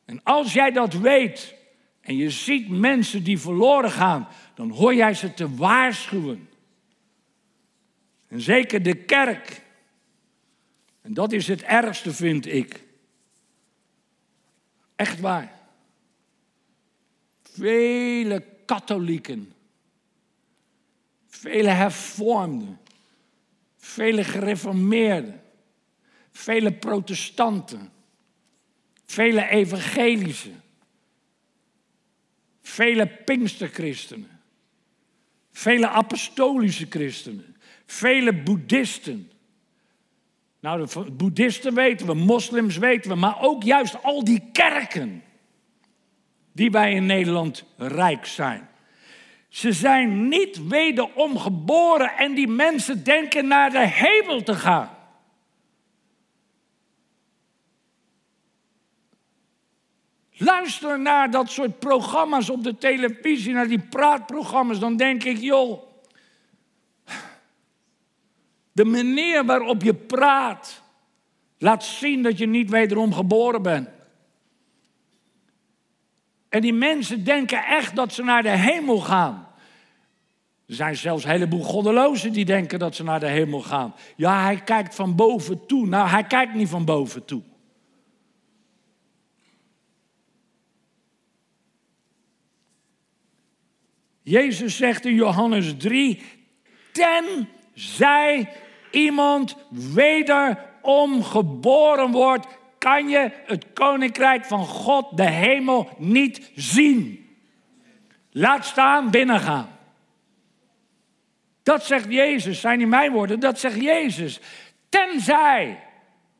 En 0.08 0.22
als 0.22 0.52
jij 0.52 0.70
dat 0.70 0.92
weet 0.92 1.54
en 2.00 2.16
je 2.16 2.30
ziet 2.30 2.68
mensen 2.68 3.24
die 3.24 3.38
verloren 3.38 3.90
gaan, 3.90 4.28
dan 4.54 4.70
hoor 4.70 4.94
jij 4.94 5.14
ze 5.14 5.34
te 5.34 5.54
waarschuwen. 5.54 6.48
En 8.28 8.40
zeker 8.40 8.82
de 8.82 8.94
kerk. 8.94 9.62
En 11.00 11.14
dat 11.14 11.32
is 11.32 11.48
het 11.48 11.62
ergste, 11.62 12.12
vind 12.12 12.46
ik. 12.46 12.82
Echt 14.96 15.20
waar. 15.20 15.60
Vele 17.42 18.44
katholieken, 18.64 19.52
vele 21.26 21.70
hervormden, 21.70 22.80
vele 23.76 24.24
gereformeerden, 24.24 25.42
vele 26.30 26.72
protestanten, 26.72 27.92
vele 29.08 29.48
evangelische, 29.48 30.50
vele 32.62 33.06
pinksterchristenen, 33.06 34.40
vele 35.52 35.88
apostolische 35.88 36.86
christenen, 36.88 37.56
vele 37.86 38.32
boeddhisten. 38.32 39.30
Nou, 40.60 40.86
de 40.86 41.10
boeddhisten 41.12 41.74
weten 41.74 42.06
we, 42.06 42.14
moslims 42.14 42.76
weten 42.76 43.10
we, 43.10 43.16
maar 43.16 43.42
ook 43.42 43.62
juist 43.62 44.02
al 44.02 44.24
die 44.24 44.42
kerken 44.52 45.22
die 46.52 46.70
wij 46.70 46.92
in 46.92 47.06
Nederland 47.06 47.64
rijk 47.76 48.26
zijn. 48.26 48.68
Ze 49.48 49.72
zijn 49.72 50.28
niet 50.28 50.68
wederom 50.68 51.38
geboren 51.38 52.16
en 52.16 52.34
die 52.34 52.48
mensen 52.48 53.04
denken 53.04 53.46
naar 53.46 53.70
de 53.70 53.86
hemel 53.86 54.42
te 54.42 54.54
gaan. 54.54 54.97
Luister 60.38 61.00
naar 61.00 61.30
dat 61.30 61.50
soort 61.50 61.78
programma's 61.78 62.50
op 62.50 62.64
de 62.64 62.78
televisie, 62.78 63.52
naar 63.52 63.68
die 63.68 63.78
praatprogramma's, 63.80 64.78
dan 64.78 64.96
denk 64.96 65.24
ik, 65.24 65.38
joh, 65.38 65.82
de 68.72 68.84
manier 68.84 69.44
waarop 69.44 69.82
je 69.82 69.94
praat 69.94 70.82
laat 71.58 71.84
zien 71.84 72.22
dat 72.22 72.38
je 72.38 72.46
niet 72.46 72.70
wederom 72.70 73.12
geboren 73.14 73.62
bent. 73.62 73.88
En 76.48 76.60
die 76.60 76.72
mensen 76.72 77.24
denken 77.24 77.64
echt 77.64 77.96
dat 77.96 78.12
ze 78.12 78.22
naar 78.22 78.42
de 78.42 78.56
hemel 78.56 79.00
gaan. 79.00 79.48
Er 80.66 80.74
zijn 80.74 80.96
zelfs 80.96 81.24
een 81.24 81.30
heleboel 81.30 81.62
goddelozen 81.62 82.32
die 82.32 82.44
denken 82.44 82.78
dat 82.78 82.94
ze 82.94 83.04
naar 83.04 83.20
de 83.20 83.26
hemel 83.26 83.60
gaan. 83.60 83.94
Ja, 84.16 84.42
hij 84.42 84.56
kijkt 84.56 84.94
van 84.94 85.14
boven 85.14 85.66
toe. 85.66 85.86
Nou, 85.86 86.08
hij 86.08 86.24
kijkt 86.24 86.54
niet 86.54 86.68
van 86.68 86.84
boven 86.84 87.24
toe. 87.24 87.42
Jezus 94.28 94.76
zegt 94.76 95.04
in 95.04 95.14
Johannes 95.14 95.74
3, 95.78 96.22
tenzij 96.92 98.48
iemand 98.90 99.56
wederom 99.94 101.22
geboren 101.22 102.10
wordt, 102.10 102.46
kan 102.78 103.08
je 103.08 103.30
het 103.44 103.66
koninkrijk 103.72 104.44
van 104.44 104.64
God, 104.64 105.16
de 105.16 105.30
hemel, 105.30 105.88
niet 105.98 106.50
zien. 106.54 107.26
Laat 108.30 108.66
staan 108.66 109.10
binnengaan. 109.10 109.68
Dat 111.62 111.84
zegt 111.84 112.12
Jezus, 112.12 112.60
zijn 112.60 112.78
niet 112.78 112.88
mijn 112.88 113.12
woorden, 113.12 113.40
dat 113.40 113.58
zegt 113.58 113.80
Jezus. 113.80 114.40
Tenzij 114.88 115.78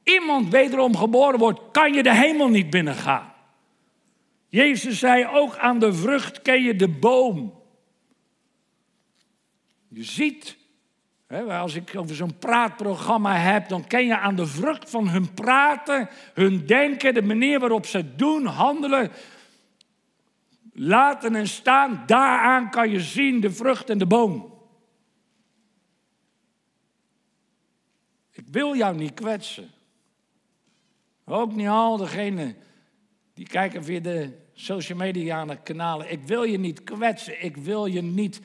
iemand 0.04 0.50
wederom 0.50 0.96
geboren 0.96 1.38
wordt, 1.38 1.60
kan 1.72 1.92
je 1.92 2.02
de 2.02 2.14
hemel 2.14 2.48
niet 2.48 2.70
binnengaan. 2.70 3.32
Jezus 4.48 4.98
zei 4.98 5.26
ook 5.26 5.56
aan 5.56 5.78
de 5.78 5.92
vrucht 5.94 6.42
ken 6.42 6.62
je 6.62 6.76
de 6.76 6.88
boom. 6.88 7.57
Je 9.88 10.04
ziet, 10.04 10.56
als 11.48 11.74
ik 11.74 11.96
over 11.96 12.16
zo'n 12.16 12.38
praatprogramma 12.38 13.36
heb, 13.36 13.68
dan 13.68 13.86
ken 13.86 14.06
je 14.06 14.18
aan 14.18 14.36
de 14.36 14.46
vrucht 14.46 14.90
van 14.90 15.08
hun 15.08 15.34
praten, 15.34 16.08
hun 16.34 16.66
denken, 16.66 17.14
de 17.14 17.22
manier 17.22 17.60
waarop 17.60 17.86
ze 17.86 18.14
doen, 18.14 18.46
handelen, 18.46 19.10
laten 20.72 21.34
en 21.34 21.48
staan. 21.48 22.02
Daaraan 22.06 22.70
kan 22.70 22.90
je 22.90 23.00
zien 23.00 23.40
de 23.40 23.50
vrucht 23.50 23.90
en 23.90 23.98
de 23.98 24.06
boom. 24.06 24.56
Ik 28.32 28.44
wil 28.50 28.76
jou 28.76 28.96
niet 28.96 29.14
kwetsen. 29.14 29.70
Ook 31.24 31.52
niet 31.52 31.68
al 31.68 31.96
degenen 31.96 32.56
die 33.34 33.46
kijken 33.46 33.84
via 33.84 34.00
de 34.00 34.38
social 34.52 34.98
media 34.98 35.44
kanalen. 35.44 36.10
Ik 36.10 36.22
wil 36.22 36.42
je 36.42 36.58
niet 36.58 36.84
kwetsen. 36.84 37.44
Ik 37.44 37.56
wil 37.56 37.86
je 37.86 38.02
niet 38.02 38.40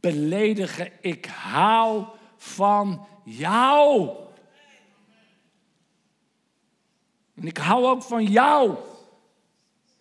beledigen. 0.00 0.92
Ik 1.00 1.26
hou 1.26 2.04
van 2.36 3.06
jou. 3.24 4.10
En 7.34 7.46
ik 7.46 7.56
hou 7.56 7.84
ook 7.84 8.02
van 8.02 8.24
jou. 8.24 8.76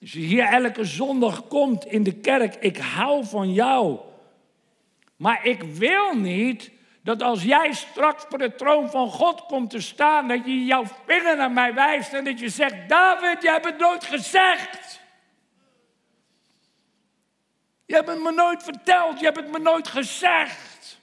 Als 0.01 0.11
je 0.11 0.19
hier 0.19 0.45
elke 0.45 0.85
zondag 0.85 1.47
komt 1.47 1.85
in 1.85 2.03
de 2.03 2.13
kerk, 2.13 2.55
ik 2.55 2.77
hou 2.77 3.25
van 3.25 3.53
jou. 3.53 3.99
Maar 5.15 5.45
ik 5.45 5.63
wil 5.63 6.13
niet 6.13 6.71
dat 7.07 7.21
als 7.21 7.43
jij 7.43 7.73
straks 7.73 8.25
voor 8.29 8.37
de 8.37 8.55
troon 8.55 8.89
van 8.89 9.09
God 9.09 9.45
komt 9.45 9.69
te 9.69 9.81
staan, 9.81 10.27
dat 10.27 10.45
je 10.45 10.65
jouw 10.65 10.83
vinger 11.05 11.37
naar 11.37 11.51
mij 11.51 11.73
wijst 11.73 12.13
en 12.13 12.23
dat 12.23 12.39
je 12.39 12.49
zegt, 12.49 12.89
David, 12.89 13.41
jij 13.41 13.53
hebt 13.53 13.65
het 13.65 13.77
nooit 13.77 14.03
gezegd. 14.03 14.96
Je 17.87 17.93
hebt 17.95 18.07
het 18.07 18.21
me 18.21 18.31
nooit 18.31 18.63
verteld, 18.63 19.19
je 19.19 19.25
hebt 19.25 19.37
het 19.37 19.51
me 19.51 19.59
nooit 19.59 19.87
gezegd. 19.87 20.99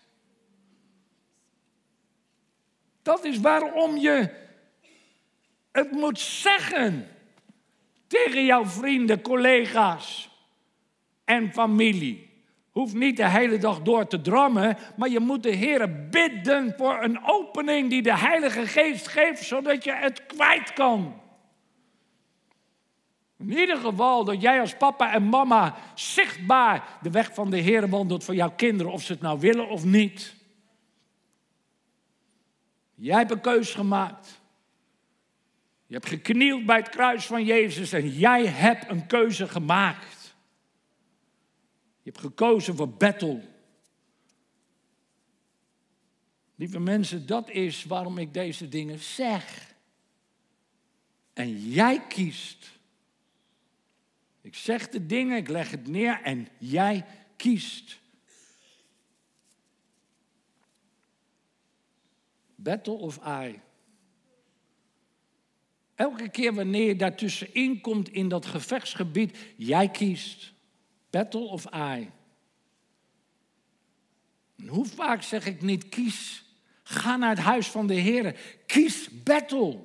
Dat 3.03 3.25
is 3.25 3.41
waarom 3.41 3.97
je 3.97 4.31
het 5.73 5.91
moet 5.91 6.21
zeggen 6.21 7.09
tegen 8.07 8.45
jouw 8.45 8.67
vrienden, 8.67 9.23
collega's 9.23 10.31
en 11.25 11.53
familie. 11.53 12.33
Hoeft 12.71 12.95
niet 12.95 13.17
de 13.17 13.29
hele 13.29 13.59
dag 13.59 13.83
door 13.83 14.07
te 14.07 14.21
drammen, 14.21 14.77
maar 14.97 15.09
je 15.09 15.21
moet 15.21 15.43
de 15.43 15.55
Heer 15.55 16.09
bidden 16.11 16.75
voor 16.77 17.03
een 17.03 17.25
opening 17.25 17.91
die 17.91 18.03
de 18.03 18.19
Heilige 18.19 18.67
Geest 18.67 19.09
geeft, 19.09 19.43
zodat 19.43 19.85
je 19.85 19.93
het 19.93 20.27
kwijt 20.27 20.73
kan. 20.73 21.21
In 23.47 23.59
ieder 23.59 23.77
geval 23.77 24.25
dat 24.25 24.41
jij 24.41 24.61
als 24.61 24.77
papa 24.77 25.13
en 25.13 25.29
mama 25.29 25.77
zichtbaar 25.95 26.99
de 27.03 27.11
weg 27.11 27.35
van 27.35 27.51
de 27.51 27.57
Heer 27.57 27.89
wandelt 27.89 28.25
voor 28.25 28.35
jouw 28.35 28.53
kinderen, 28.53 28.93
of 28.93 29.03
ze 29.03 29.13
het 29.13 29.21
nou 29.21 29.41
willen 29.41 29.69
of 29.69 29.85
niet. 29.85 30.35
Jij 32.95 33.19
hebt 33.19 33.31
een 33.31 33.41
keus 33.41 33.75
gemaakt. 33.75 34.41
Je 35.87 35.95
hebt 35.95 36.07
geknield 36.07 36.67
bij 36.67 36.77
het 36.77 36.89
kruis 36.89 37.27
van 37.27 37.45
Jezus 37.45 37.93
en 37.93 38.09
jij 38.09 38.47
hebt 38.47 38.91
een 38.91 39.07
keuze 39.07 39.49
gemaakt. 39.49 40.35
Je 42.03 42.11
hebt 42.11 42.19
gekozen 42.19 42.77
voor 42.77 42.89
battle. 42.89 43.43
Lieve 46.55 46.81
mensen, 46.81 47.27
dat 47.27 47.51
is 47.51 47.85
waarom 47.85 48.19
ik 48.19 48.35
deze 48.35 48.69
dingen 48.69 48.99
zeg. 48.99 49.75
En 51.33 51.71
jij 51.71 52.07
kiest 52.07 52.74
ik 54.45 54.55
zeg 54.55 54.89
de 54.89 55.07
dingen, 55.07 55.37
ik 55.37 55.49
leg 55.49 55.71
het 55.71 55.89
neer 55.89 56.23
en 56.23 56.49
jij 56.59 57.05
kiest. 57.37 58.01
Battle 62.55 62.93
of 62.93 63.21
I. 63.27 63.61
Elke 65.95 66.29
keer 66.29 66.55
wanneer 66.55 66.87
je 66.87 66.97
daartussenin 66.97 67.81
komt 67.81 68.09
in 68.09 68.29
dat 68.29 68.47
gevechtsgebied, 68.47 69.39
jij 69.57 69.91
kiest. 69.91 70.53
Battle 71.11 71.47
of 71.47 71.65
I. 71.65 72.11
En 74.57 74.67
hoe 74.67 74.87
vaak 74.87 75.23
zeg 75.23 75.47
ik 75.47 75.63
niet 75.63 75.89
kies, 75.89 76.45
ga 76.83 77.17
naar 77.17 77.31
het 77.31 77.45
huis 77.45 77.71
van 77.71 77.87
de 77.87 77.95
Heer. 77.95 78.41
Kies 78.67 79.23
battle. 79.23 79.79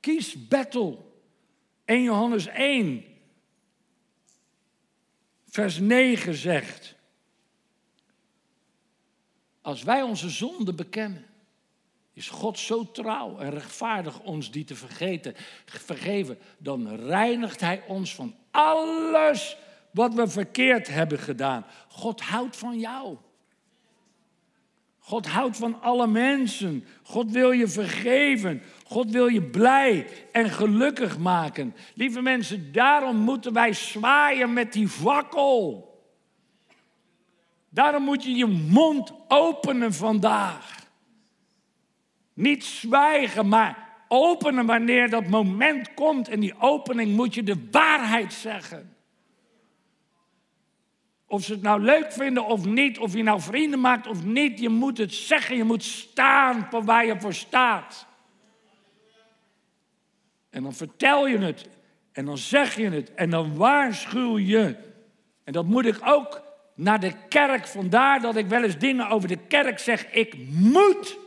Kies 0.00 0.48
battle. 0.48 1.12
1 1.84 2.02
Johannes 2.02 2.46
1, 2.46 3.04
vers 5.48 5.78
9 5.78 6.34
zegt, 6.34 6.94
als 9.60 9.82
wij 9.82 10.02
onze 10.02 10.28
zonde 10.28 10.74
bekennen, 10.74 11.26
is 12.12 12.28
God 12.28 12.58
zo 12.58 12.90
trouw 12.90 13.38
en 13.38 13.50
rechtvaardig 13.50 14.20
ons 14.20 14.50
die 14.50 14.64
te 14.64 14.74
vergeten, 14.74 15.34
vergeven, 15.64 16.38
dan 16.58 16.96
reinigt 16.96 17.60
Hij 17.60 17.84
ons 17.86 18.14
van 18.14 18.34
alles 18.50 19.56
wat 19.90 20.14
we 20.14 20.28
verkeerd 20.28 20.88
hebben 20.88 21.18
gedaan. 21.18 21.66
God 21.88 22.20
houdt 22.20 22.56
van 22.56 22.78
jou. 22.78 23.16
God 25.06 25.26
houdt 25.26 25.56
van 25.56 25.82
alle 25.82 26.06
mensen. 26.06 26.84
God 27.02 27.30
wil 27.30 27.50
je 27.50 27.68
vergeven. 27.68 28.62
God 28.84 29.10
wil 29.10 29.26
je 29.26 29.42
blij 29.42 30.06
en 30.32 30.50
gelukkig 30.50 31.18
maken. 31.18 31.74
Lieve 31.94 32.20
mensen, 32.20 32.72
daarom 32.72 33.16
moeten 33.16 33.52
wij 33.52 33.72
zwaaien 33.72 34.52
met 34.52 34.72
die 34.72 34.88
wakkel. 35.02 35.92
Daarom 37.68 38.02
moet 38.02 38.24
je 38.24 38.34
je 38.34 38.46
mond 38.46 39.12
openen 39.28 39.92
vandaag. 39.92 40.86
Niet 42.34 42.64
zwijgen, 42.64 43.48
maar 43.48 43.88
openen 44.08 44.66
wanneer 44.66 45.10
dat 45.10 45.26
moment 45.26 45.94
komt. 45.94 46.28
En 46.28 46.40
die 46.40 46.60
opening 46.60 47.16
moet 47.16 47.34
je 47.34 47.42
de 47.42 47.68
waarheid 47.70 48.32
zeggen. 48.32 48.93
Of 51.34 51.44
ze 51.44 51.52
het 51.52 51.62
nou 51.62 51.80
leuk 51.80 52.12
vinden 52.12 52.46
of 52.46 52.64
niet, 52.64 52.98
of 52.98 53.14
je 53.14 53.22
nou 53.22 53.40
vrienden 53.40 53.80
maakt 53.80 54.06
of 54.06 54.24
niet, 54.24 54.60
je 54.60 54.68
moet 54.68 54.98
het 54.98 55.14
zeggen, 55.14 55.56
je 55.56 55.64
moet 55.64 55.82
staan 55.82 56.66
voor 56.70 56.84
waar 56.84 57.06
je 57.06 57.20
voor 57.20 57.34
staat. 57.34 58.06
En 60.50 60.62
dan 60.62 60.72
vertel 60.72 61.26
je 61.26 61.38
het, 61.38 61.68
en 62.12 62.24
dan 62.24 62.38
zeg 62.38 62.76
je 62.76 62.90
het, 62.90 63.14
en 63.14 63.30
dan 63.30 63.56
waarschuw 63.56 64.38
je. 64.38 64.76
En 65.44 65.52
dat 65.52 65.64
moet 65.64 65.86
ik 65.86 65.98
ook 66.04 66.42
naar 66.74 67.00
de 67.00 67.12
kerk, 67.28 67.66
vandaar 67.66 68.20
dat 68.20 68.36
ik 68.36 68.46
wel 68.46 68.62
eens 68.62 68.78
dingen 68.78 69.08
over 69.08 69.28
de 69.28 69.38
kerk 69.48 69.78
zeg. 69.78 70.12
Ik 70.12 70.34
moet 70.48 71.18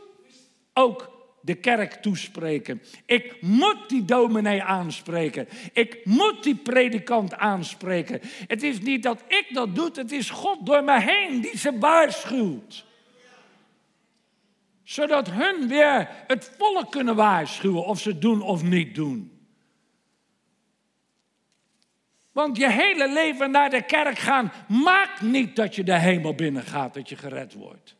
ook 0.72 1.17
de 1.48 1.54
kerk 1.54 1.92
toespreken. 1.92 2.82
Ik 3.06 3.36
moet 3.40 3.88
die 3.88 4.04
dominee 4.04 4.62
aanspreken. 4.62 5.48
Ik 5.72 6.00
moet 6.04 6.42
die 6.42 6.54
predikant 6.54 7.34
aanspreken. 7.34 8.20
Het 8.46 8.62
is 8.62 8.80
niet 8.80 9.02
dat 9.02 9.22
ik 9.28 9.46
dat 9.52 9.74
doe, 9.74 9.90
het 9.92 10.12
is 10.12 10.30
God 10.30 10.66
door 10.66 10.84
me 10.84 11.00
heen 11.00 11.40
die 11.40 11.58
ze 11.58 11.78
waarschuwt. 11.78 12.84
Zodat 14.82 15.30
hun 15.30 15.68
weer 15.68 16.08
het 16.26 16.52
volk 16.58 16.90
kunnen 16.90 17.16
waarschuwen 17.16 17.84
of 17.84 18.00
ze 18.00 18.18
doen 18.18 18.42
of 18.42 18.62
niet 18.62 18.94
doen. 18.94 19.32
Want 22.32 22.56
je 22.56 22.70
hele 22.70 23.12
leven 23.12 23.50
naar 23.50 23.70
de 23.70 23.82
kerk 23.82 24.18
gaan 24.18 24.52
maakt 24.68 25.20
niet 25.20 25.56
dat 25.56 25.74
je 25.74 25.84
de 25.84 25.98
hemel 25.98 26.34
binnen 26.34 26.62
gaat, 26.62 26.94
dat 26.94 27.08
je 27.08 27.16
gered 27.16 27.54
wordt. 27.54 27.97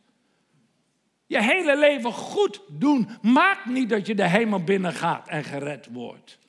Je 1.29 1.41
hele 1.41 1.77
leven 1.77 2.11
goed 2.11 2.61
doen 2.67 3.09
maakt 3.21 3.65
niet 3.65 3.89
dat 3.89 4.07
je 4.07 4.15
de 4.15 4.27
hemel 4.27 4.63
binnen 4.63 4.93
gaat 4.93 5.27
en 5.27 5.43
gered 5.43 5.87
wordt. 5.91 6.39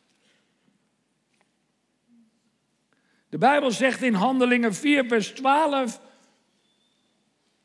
De 3.28 3.38
Bijbel 3.38 3.70
zegt 3.70 4.02
in 4.02 4.14
Handelingen 4.14 4.74
4, 4.74 5.06
vers 5.06 5.28
12. 5.28 6.00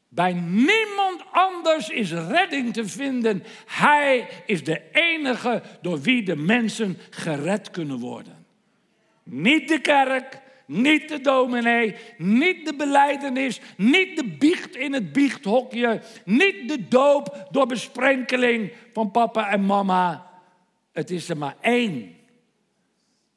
Bij 0.10 0.34
niemand 0.34 1.24
anders 1.32 1.90
is 1.90 2.12
redding 2.12 2.74
te 2.74 2.88
vinden. 2.88 3.44
Hij 3.66 4.28
is 4.46 4.64
de 4.64 4.82
enige 4.92 5.64
door 5.82 6.02
wie 6.02 6.24
de 6.24 6.36
mensen 6.36 6.98
gered 7.10 7.72
kunnen 7.72 8.00
worden. 8.00 8.46
Niet 9.24 9.68
de 9.68 9.80
kerk, 9.80 10.42
niet 10.66 11.10
de 11.10 11.22
dominee, 11.22 11.96
niet 12.18 12.66
de 12.66 12.76
beleidenis, 12.76 13.62
niet 13.78 14.16
de 14.16 14.36
biecht 14.40 14.76
in 14.76 14.94
het 14.94 15.12
biechthokje, 15.14 16.02
niet 16.26 16.68
de 16.68 16.88
doop 16.88 17.48
door 17.52 17.66
besprenkeling 17.66 18.74
van 18.94 19.12
papa 19.12 19.50
en 19.50 19.66
mama. 19.66 20.30
Het 20.92 21.12
is 21.12 21.30
er 21.30 21.38
maar 21.38 21.56
één. 21.62 22.16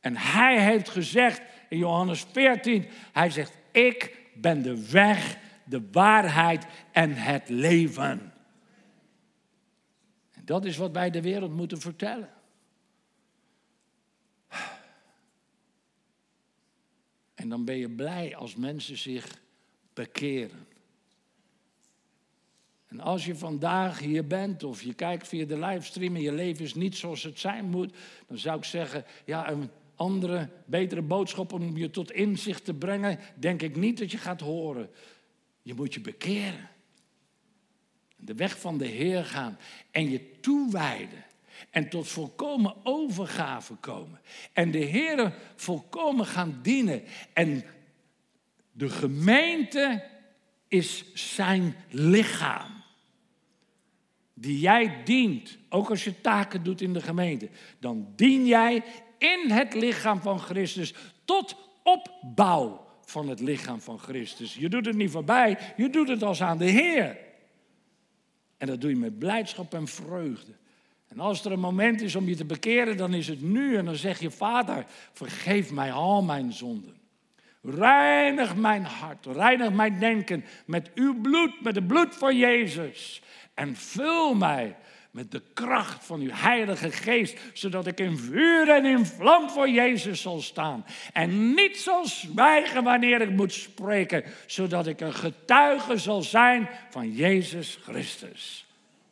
En 0.00 0.16
hij 0.16 0.60
heeft 0.60 0.88
gezegd 0.88 1.42
in 1.68 1.78
Johannes 1.78 2.24
14, 2.32 2.86
hij 3.12 3.30
zegt, 3.30 3.52
ik 3.72 4.16
ben 4.34 4.62
de 4.62 4.90
weg, 4.90 5.38
de 5.64 5.88
waarheid 5.92 6.66
en 6.92 7.14
het 7.14 7.48
leven. 7.48 8.32
En 10.34 10.42
dat 10.44 10.64
is 10.64 10.76
wat 10.76 10.92
wij 10.92 11.10
de 11.10 11.22
wereld 11.22 11.56
moeten 11.56 11.80
vertellen. 11.80 12.36
En 17.38 17.48
dan 17.48 17.64
ben 17.64 17.76
je 17.76 17.88
blij 17.88 18.36
als 18.36 18.56
mensen 18.56 18.98
zich 18.98 19.40
bekeren. 19.94 20.66
En 22.86 23.00
als 23.00 23.24
je 23.24 23.36
vandaag 23.36 23.98
hier 23.98 24.26
bent 24.26 24.64
of 24.64 24.82
je 24.82 24.94
kijkt 24.94 25.28
via 25.28 25.44
de 25.44 25.58
livestream 25.58 26.14
en 26.14 26.22
je 26.22 26.32
leven 26.32 26.64
is 26.64 26.74
niet 26.74 26.96
zoals 26.96 27.22
het 27.22 27.38
zijn 27.38 27.64
moet, 27.64 27.94
dan 28.26 28.38
zou 28.38 28.58
ik 28.58 28.64
zeggen, 28.64 29.04
ja, 29.24 29.50
een 29.50 29.70
andere, 29.94 30.48
betere 30.64 31.02
boodschap 31.02 31.52
om 31.52 31.76
je 31.76 31.90
tot 31.90 32.12
inzicht 32.12 32.64
te 32.64 32.74
brengen, 32.74 33.18
denk 33.34 33.62
ik 33.62 33.76
niet 33.76 33.98
dat 33.98 34.10
je 34.10 34.18
gaat 34.18 34.40
horen. 34.40 34.90
Je 35.62 35.74
moet 35.74 35.94
je 35.94 36.00
bekeren. 36.00 36.68
De 38.16 38.34
weg 38.34 38.60
van 38.60 38.78
de 38.78 38.86
Heer 38.86 39.24
gaan 39.24 39.58
en 39.90 40.10
je 40.10 40.40
toewijden. 40.40 41.24
En 41.70 41.88
tot 41.88 42.08
volkomen 42.08 42.74
overgave 42.82 43.74
komen. 43.74 44.20
En 44.52 44.70
de 44.70 44.78
Heer 44.78 45.34
volkomen 45.56 46.26
gaan 46.26 46.58
dienen. 46.62 47.02
En 47.32 47.64
de 48.72 48.88
gemeente 48.88 50.04
is 50.68 51.14
zijn 51.14 51.74
lichaam. 51.90 52.82
Die 54.34 54.60
jij 54.60 55.02
dient, 55.04 55.58
ook 55.68 55.90
als 55.90 56.04
je 56.04 56.20
taken 56.20 56.62
doet 56.62 56.80
in 56.80 56.92
de 56.92 57.00
gemeente. 57.00 57.48
Dan 57.78 58.12
dien 58.16 58.46
jij 58.46 58.82
in 59.18 59.50
het 59.50 59.74
lichaam 59.74 60.20
van 60.20 60.38
Christus 60.38 60.94
tot 61.24 61.56
opbouw 61.82 62.86
van 63.04 63.28
het 63.28 63.40
lichaam 63.40 63.80
van 63.80 63.98
Christus. 63.98 64.54
Je 64.54 64.68
doet 64.68 64.86
het 64.86 64.96
niet 64.96 65.10
voorbij, 65.10 65.58
je 65.76 65.90
doet 65.90 66.08
het 66.08 66.22
als 66.22 66.42
aan 66.42 66.58
de 66.58 66.70
Heer. 66.70 67.18
En 68.56 68.66
dat 68.66 68.80
doe 68.80 68.90
je 68.90 68.96
met 68.96 69.18
blijdschap 69.18 69.74
en 69.74 69.86
vreugde. 69.86 70.52
En 71.08 71.20
als 71.20 71.44
er 71.44 71.52
een 71.52 71.60
moment 71.60 72.00
is 72.00 72.14
om 72.14 72.28
je 72.28 72.36
te 72.36 72.44
bekeren, 72.44 72.96
dan 72.96 73.14
is 73.14 73.28
het 73.28 73.42
nu. 73.42 73.76
En 73.76 73.84
dan 73.84 73.96
zeg 73.96 74.20
je, 74.20 74.30
Vader, 74.30 74.84
vergeef 75.12 75.70
mij 75.70 75.92
al 75.92 76.22
mijn 76.22 76.52
zonden. 76.52 76.96
Reinig 77.62 78.56
mijn 78.56 78.84
hart, 78.84 79.26
reinig 79.26 79.72
mijn 79.72 79.98
denken 79.98 80.44
met 80.66 80.90
uw 80.94 81.20
bloed, 81.20 81.60
met 81.60 81.74
het 81.74 81.86
bloed 81.86 82.14
van 82.16 82.36
Jezus. 82.36 83.22
En 83.54 83.76
vul 83.76 84.34
mij 84.34 84.76
met 85.10 85.30
de 85.30 85.42
kracht 85.54 86.04
van 86.04 86.20
uw 86.20 86.30
Heilige 86.32 86.90
Geest, 86.90 87.38
zodat 87.52 87.86
ik 87.86 88.00
in 88.00 88.18
vuur 88.18 88.68
en 88.68 88.84
in 88.84 89.06
vlam 89.06 89.50
voor 89.50 89.68
Jezus 89.68 90.20
zal 90.20 90.40
staan. 90.40 90.84
En 91.12 91.54
niet 91.54 91.76
zal 91.76 92.06
zwijgen 92.06 92.84
wanneer 92.84 93.20
ik 93.20 93.30
moet 93.30 93.52
spreken, 93.52 94.24
zodat 94.46 94.86
ik 94.86 95.00
een 95.00 95.14
getuige 95.14 95.96
zal 95.96 96.22
zijn 96.22 96.68
van 96.90 97.12
Jezus 97.12 97.78
Christus. 97.82 98.67